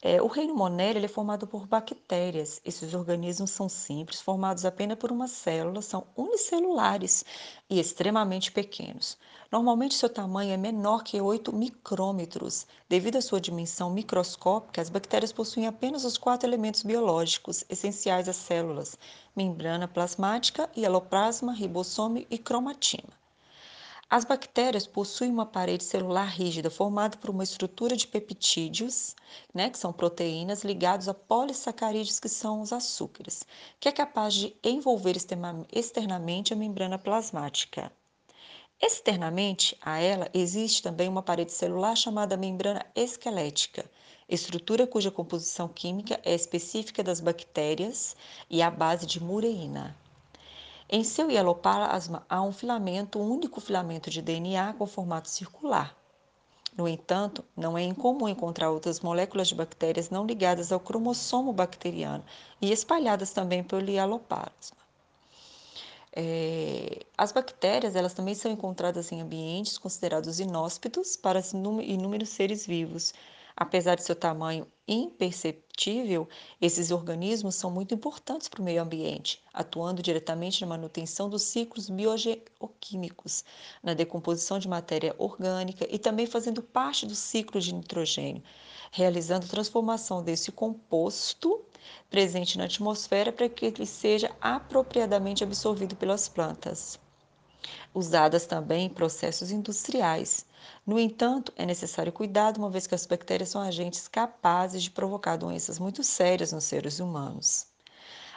É, 0.06 0.20
o 0.20 0.26
reino 0.26 0.54
Monera 0.54 1.02
é 1.02 1.08
formado 1.08 1.46
por 1.46 1.66
bactérias. 1.66 2.60
Esses 2.62 2.92
organismos 2.92 3.52
são 3.52 3.70
simples, 3.70 4.20
formados 4.20 4.66
apenas 4.66 4.98
por 4.98 5.10
uma 5.10 5.26
célula, 5.26 5.80
são 5.80 6.06
unicelulares 6.14 7.24
e 7.70 7.80
extremamente 7.80 8.52
pequenos. 8.52 9.16
Normalmente, 9.50 9.94
seu 9.94 10.10
tamanho 10.10 10.52
é 10.52 10.58
menor 10.58 11.02
que 11.02 11.18
8 11.18 11.50
micrômetros. 11.54 12.66
Devido 12.86 13.16
à 13.16 13.22
sua 13.22 13.40
dimensão 13.40 13.88
microscópica, 13.88 14.82
as 14.82 14.90
bactérias 14.90 15.32
possuem 15.32 15.66
apenas 15.66 16.04
os 16.04 16.18
quatro 16.18 16.46
elementos 16.46 16.82
biológicos 16.82 17.64
essenciais 17.70 18.28
às 18.28 18.36
células: 18.36 18.98
membrana 19.34 19.88
plasmática, 19.88 20.68
hieloplasma, 20.76 21.54
ribossome 21.54 22.26
e 22.30 22.36
cromatina. 22.36 23.23
As 24.16 24.24
bactérias 24.24 24.86
possuem 24.86 25.28
uma 25.28 25.44
parede 25.44 25.82
celular 25.82 26.26
rígida 26.26 26.70
formada 26.70 27.16
por 27.16 27.30
uma 27.30 27.42
estrutura 27.42 27.96
de 27.96 28.06
peptídeos, 28.06 29.16
né, 29.52 29.68
que 29.68 29.76
são 29.76 29.92
proteínas 29.92 30.62
ligados 30.62 31.08
a 31.08 31.14
polissacarídeos, 31.14 32.20
que 32.20 32.28
são 32.28 32.60
os 32.60 32.72
açúcares, 32.72 33.42
que 33.80 33.88
é 33.88 33.90
capaz 33.90 34.34
de 34.34 34.54
envolver 34.62 35.16
externamente 35.72 36.52
a 36.52 36.56
membrana 36.56 36.96
plasmática. 36.96 37.90
Externamente 38.80 39.76
a 39.82 39.98
ela 39.98 40.30
existe 40.32 40.80
também 40.80 41.08
uma 41.08 41.20
parede 41.20 41.50
celular 41.50 41.96
chamada 41.96 42.36
membrana 42.36 42.86
esquelética, 42.94 43.84
estrutura 44.28 44.86
cuja 44.86 45.10
composição 45.10 45.66
química 45.66 46.20
é 46.24 46.32
específica 46.32 47.02
das 47.02 47.18
bactérias 47.18 48.14
e 48.48 48.62
à 48.62 48.70
base 48.70 49.06
de 49.06 49.20
mureína. 49.20 50.03
Em 50.88 51.02
seu 51.02 51.30
hieloplasma 51.30 52.24
há 52.28 52.42
um 52.42 52.52
filamento, 52.52 53.18
um 53.18 53.30
único 53.30 53.60
filamento 53.60 54.10
de 54.10 54.20
DNA 54.20 54.74
com 54.74 54.86
formato 54.86 55.28
circular. 55.28 55.96
No 56.76 56.88
entanto, 56.88 57.44
não 57.56 57.78
é 57.78 57.82
incomum 57.82 58.28
encontrar 58.28 58.70
outras 58.70 59.00
moléculas 59.00 59.48
de 59.48 59.54
bactérias 59.54 60.10
não 60.10 60.26
ligadas 60.26 60.72
ao 60.72 60.80
cromossomo 60.80 61.52
bacteriano 61.52 62.24
e 62.60 62.72
espalhadas 62.72 63.32
também 63.32 63.62
pelo 63.62 63.88
hieloplasma. 63.88 64.84
É, 66.16 67.04
as 67.18 67.32
bactérias 67.32 67.96
elas 67.96 68.14
também 68.14 68.34
são 68.34 68.50
encontradas 68.50 69.10
em 69.10 69.20
ambientes 69.20 69.78
considerados 69.78 70.38
inóspitos 70.38 71.16
para 71.16 71.40
inúmeros 71.82 72.28
seres 72.28 72.66
vivos. 72.66 73.12
Apesar 73.56 73.94
de 73.94 74.02
seu 74.02 74.16
tamanho 74.16 74.66
imperceptível, 74.86 76.28
esses 76.60 76.90
organismos 76.90 77.54
são 77.54 77.70
muito 77.70 77.94
importantes 77.94 78.48
para 78.48 78.60
o 78.60 78.64
meio 78.64 78.82
ambiente, 78.82 79.40
atuando 79.52 80.02
diretamente 80.02 80.60
na 80.60 80.66
manutenção 80.66 81.30
dos 81.30 81.42
ciclos 81.42 81.88
biogeoquímicos, 81.88 83.44
na 83.80 83.94
decomposição 83.94 84.58
de 84.58 84.66
matéria 84.68 85.14
orgânica 85.18 85.86
e 85.88 86.00
também 86.00 86.26
fazendo 86.26 86.64
parte 86.64 87.06
do 87.06 87.14
ciclo 87.14 87.60
de 87.60 87.72
nitrogênio, 87.72 88.42
realizando 88.90 89.46
transformação 89.46 90.20
desse 90.20 90.50
composto 90.50 91.64
presente 92.10 92.58
na 92.58 92.64
atmosfera 92.64 93.32
para 93.32 93.48
que 93.48 93.66
ele 93.66 93.86
seja 93.86 94.34
apropriadamente 94.40 95.44
absorvido 95.44 95.94
pelas 95.94 96.28
plantas. 96.28 96.98
Usadas 97.94 98.46
também 98.46 98.86
em 98.86 98.90
processos 98.90 99.50
industriais. 99.50 100.44
No 100.86 100.98
entanto, 100.98 101.52
é 101.56 101.64
necessário 101.64 102.12
cuidado, 102.12 102.58
uma 102.58 102.70
vez 102.70 102.86
que 102.86 102.94
as 102.94 103.06
bactérias 103.06 103.48
são 103.50 103.60
agentes 103.60 104.08
capazes 104.08 104.82
de 104.82 104.90
provocar 104.90 105.36
doenças 105.36 105.78
muito 105.78 106.02
sérias 106.02 106.52
nos 106.52 106.64
seres 106.64 107.00
humanos. 107.00 107.66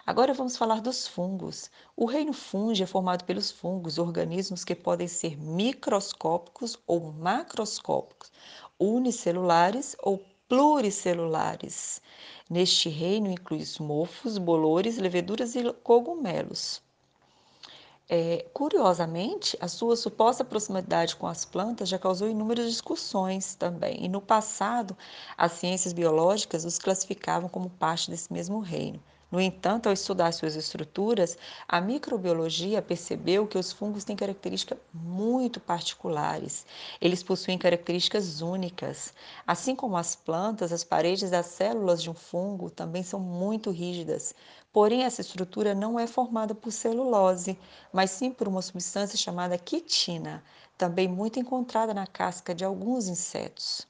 Agora 0.06 0.34
vamos 0.34 0.56
falar 0.56 0.80
dos 0.80 1.06
fungos. 1.06 1.70
O 1.94 2.06
reino 2.06 2.32
fungi 2.32 2.82
é 2.82 2.88
formado 2.88 3.26
pelos 3.26 3.52
fungos, 3.52 3.98
organismos 3.98 4.64
que 4.64 4.74
podem 4.74 5.08
ser 5.08 5.38
microscópicos 5.38 6.80
ou 6.88 7.12
macroscópicos, 7.12 8.32
unicelulares 8.80 9.98
ou 10.02 10.24
pluricelulares. 10.48 12.02
Neste 12.50 12.88
reino 12.88 13.30
inclui 13.30 13.66
mofos, 13.82 14.38
bolores, 14.38 14.98
leveduras 14.98 15.56
e 15.56 15.74
cogumelos. 15.84 16.82
É, 18.10 18.46
curiosamente, 18.54 19.58
a 19.62 19.68
sua 19.68 19.96
suposta 19.98 20.44
proximidade 20.46 21.16
com 21.16 21.28
as 21.28 21.44
plantas 21.46 21.90
já 21.90 21.98
causou 22.00 22.30
inúmeras 22.30 22.70
discussões 22.70 23.54
também, 23.56 24.04
e 24.06 24.08
no 24.10 24.22
passado, 24.22 24.98
as 25.38 25.54
ciências 25.54 25.92
biológicas 25.94 26.64
os 26.66 26.78
classificavam 26.80 27.50
como 27.50 27.70
parte 27.70 28.10
desse 28.10 28.32
mesmo 28.32 28.60
reino. 28.62 29.02
No 29.30 29.42
entanto, 29.42 29.88
ao 29.88 29.94
estudar 29.94 30.32
suas 30.32 30.56
estruturas, 30.56 31.38
a 31.68 31.82
microbiologia 31.82 32.82
percebeu 32.82 33.46
que 33.46 33.58
os 33.58 33.74
fungos 33.74 34.06
têm 34.06 34.16
características 34.16 34.80
muito 34.94 35.60
particulares. 35.60 36.66
Eles 37.02 37.22
possuem 37.24 37.58
características 37.58 38.40
únicas. 38.42 39.14
Assim 39.46 39.76
como 39.76 39.98
as 39.98 40.16
plantas, 40.16 40.72
as 40.72 40.84
paredes 40.86 41.30
das 41.30 41.48
células 41.48 42.02
de 42.02 42.10
um 42.10 42.14
fungo 42.14 42.70
também 42.70 43.04
são 43.04 43.20
muito 43.20 43.70
rígidas. 43.70 44.34
Porém, 44.80 45.06
essa 45.06 45.22
estrutura 45.22 45.74
não 45.74 46.00
é 46.00 46.06
formada 46.06 46.54
por 46.54 46.72
celulose, 46.72 47.58
mas 47.92 48.12
sim 48.12 48.30
por 48.30 48.48
uma 48.48 48.62
substância 48.62 49.18
chamada 49.18 49.58
quitina, 49.58 50.44
também 50.78 51.08
muito 51.08 51.40
encontrada 51.40 51.96
na 51.96 52.06
casca 52.06 52.54
de 52.54 52.64
alguns 52.64 53.08
insetos. 53.08 53.88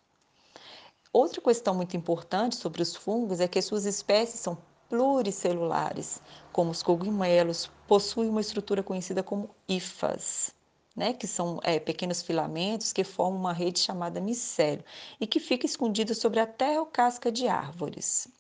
Outra 1.12 1.42
questão 1.42 1.76
muito 1.76 1.98
importante 1.98 2.56
sobre 2.56 2.82
os 2.82 2.96
fungos 2.96 3.42
é 3.42 3.50
que 3.50 3.62
suas 3.62 3.86
espécies 3.86 4.40
são 4.40 4.58
pluricelulares, 4.88 6.22
como 6.54 6.72
os 6.72 6.82
cogumelos, 6.82 7.70
possuem 7.86 8.30
uma 8.30 8.40
estrutura 8.40 8.82
conhecida 8.82 9.22
como 9.22 9.50
hifas, 9.68 10.56
né, 10.96 11.12
que 11.12 11.28
são 11.28 11.60
é, 11.64 11.82
pequenos 11.82 12.22
filamentos 12.22 12.94
que 12.94 13.04
formam 13.04 13.42
uma 13.42 13.52
rede 13.52 13.80
chamada 13.80 14.22
micélio 14.22 14.86
e 15.20 15.28
que 15.28 15.42
fica 15.42 15.66
escondida 15.66 16.14
sobre 16.14 16.40
a 16.40 16.48
terra 16.48 16.80
ou 16.80 16.86
casca 16.86 17.30
de 17.30 17.46
árvores. 17.46 18.37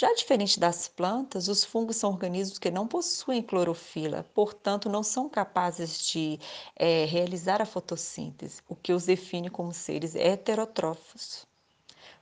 Já 0.00 0.14
diferente 0.14 0.58
das 0.58 0.88
plantas, 0.88 1.46
os 1.46 1.62
fungos 1.62 1.96
são 1.96 2.12
organismos 2.12 2.58
que 2.58 2.70
não 2.70 2.86
possuem 2.86 3.42
clorofila, 3.42 4.24
portanto, 4.32 4.88
não 4.88 5.02
são 5.02 5.28
capazes 5.28 6.06
de 6.06 6.40
é, 6.74 7.04
realizar 7.04 7.60
a 7.60 7.66
fotossíntese, 7.66 8.62
o 8.66 8.74
que 8.74 8.94
os 8.94 9.04
define 9.04 9.50
como 9.50 9.74
seres 9.74 10.14
heterotrófos. 10.14 11.46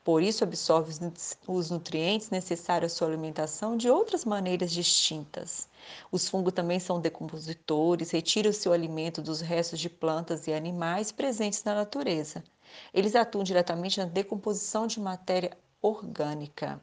Por 0.03 0.25
isso, 0.25 0.43
absorve 0.43 0.93
os 1.47 1.71
nutrientes 1.71 2.31
necessários 2.31 2.93
à 2.93 2.97
sua 2.97 3.07
alimentação 3.07 3.77
de 3.77 3.89
outras 3.89 4.25
maneiras 4.25 4.73
distintas. 4.73 5.69
Os 6.11 6.29
fungos 6.29 6.55
também 6.55 6.81
são 6.81 7.01
decompositores, 7.01 8.11
retiram 8.11 8.53
seu 8.53 8.73
alimento 8.73 9.23
dos 9.23 9.41
restos 9.41 9.79
de 9.79 9.89
plantas 9.89 10.49
e 10.49 10.53
animais 10.53 11.13
presentes 11.13 11.63
na 11.63 11.77
natureza. 11.77 12.43
Eles 12.93 13.15
atuam 13.15 13.45
diretamente 13.45 14.01
na 14.01 14.05
decomposição 14.05 14.89
de 14.89 14.99
matéria 14.99 15.57
orgânica. 15.81 16.83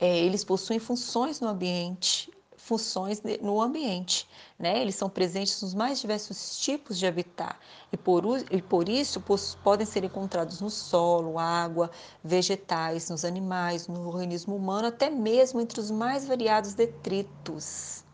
É, 0.00 0.18
eles 0.18 0.44
possuem 0.44 0.78
funções 0.78 1.40
no 1.40 1.48
ambiente, 1.48 2.30
funções 2.56 3.22
no 3.40 3.60
ambiente. 3.60 4.28
Né? 4.58 4.80
Eles 4.80 4.94
são 4.94 5.08
presentes 5.08 5.60
nos 5.62 5.74
mais 5.74 6.00
diversos 6.00 6.58
tipos 6.60 6.98
de 6.98 7.06
habitat 7.06 7.56
e 7.90 7.96
por, 7.96 8.24
e 8.50 8.62
por 8.62 8.88
isso 8.88 9.22
podem 9.62 9.86
ser 9.86 10.04
encontrados 10.04 10.60
no 10.60 10.70
solo, 10.70 11.38
água, 11.38 11.90
vegetais, 12.22 13.08
nos 13.10 13.24
animais, 13.24 13.88
no 13.88 14.06
organismo 14.06 14.54
humano, 14.54 14.88
até 14.88 15.10
mesmo 15.10 15.60
entre 15.60 15.80
os 15.80 15.90
mais 15.90 16.26
variados 16.26 16.74
detritos. 16.74 18.04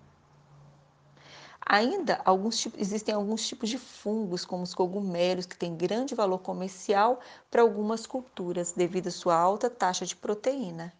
Ainda 1.66 2.20
alguns 2.24 2.66
existem 2.76 3.14
alguns 3.14 3.46
tipos 3.46 3.70
de 3.70 3.78
fungos, 3.78 4.44
como 4.44 4.62
os 4.62 4.74
cogumelos, 4.74 5.46
que 5.46 5.56
têm 5.56 5.74
grande 5.74 6.14
valor 6.14 6.38
comercial 6.38 7.20
para 7.50 7.62
algumas 7.62 8.06
culturas, 8.06 8.72
devido 8.72 9.08
à 9.08 9.10
sua 9.10 9.34
alta 9.34 9.70
taxa 9.70 10.04
de 10.04 10.14
proteína. 10.14 10.92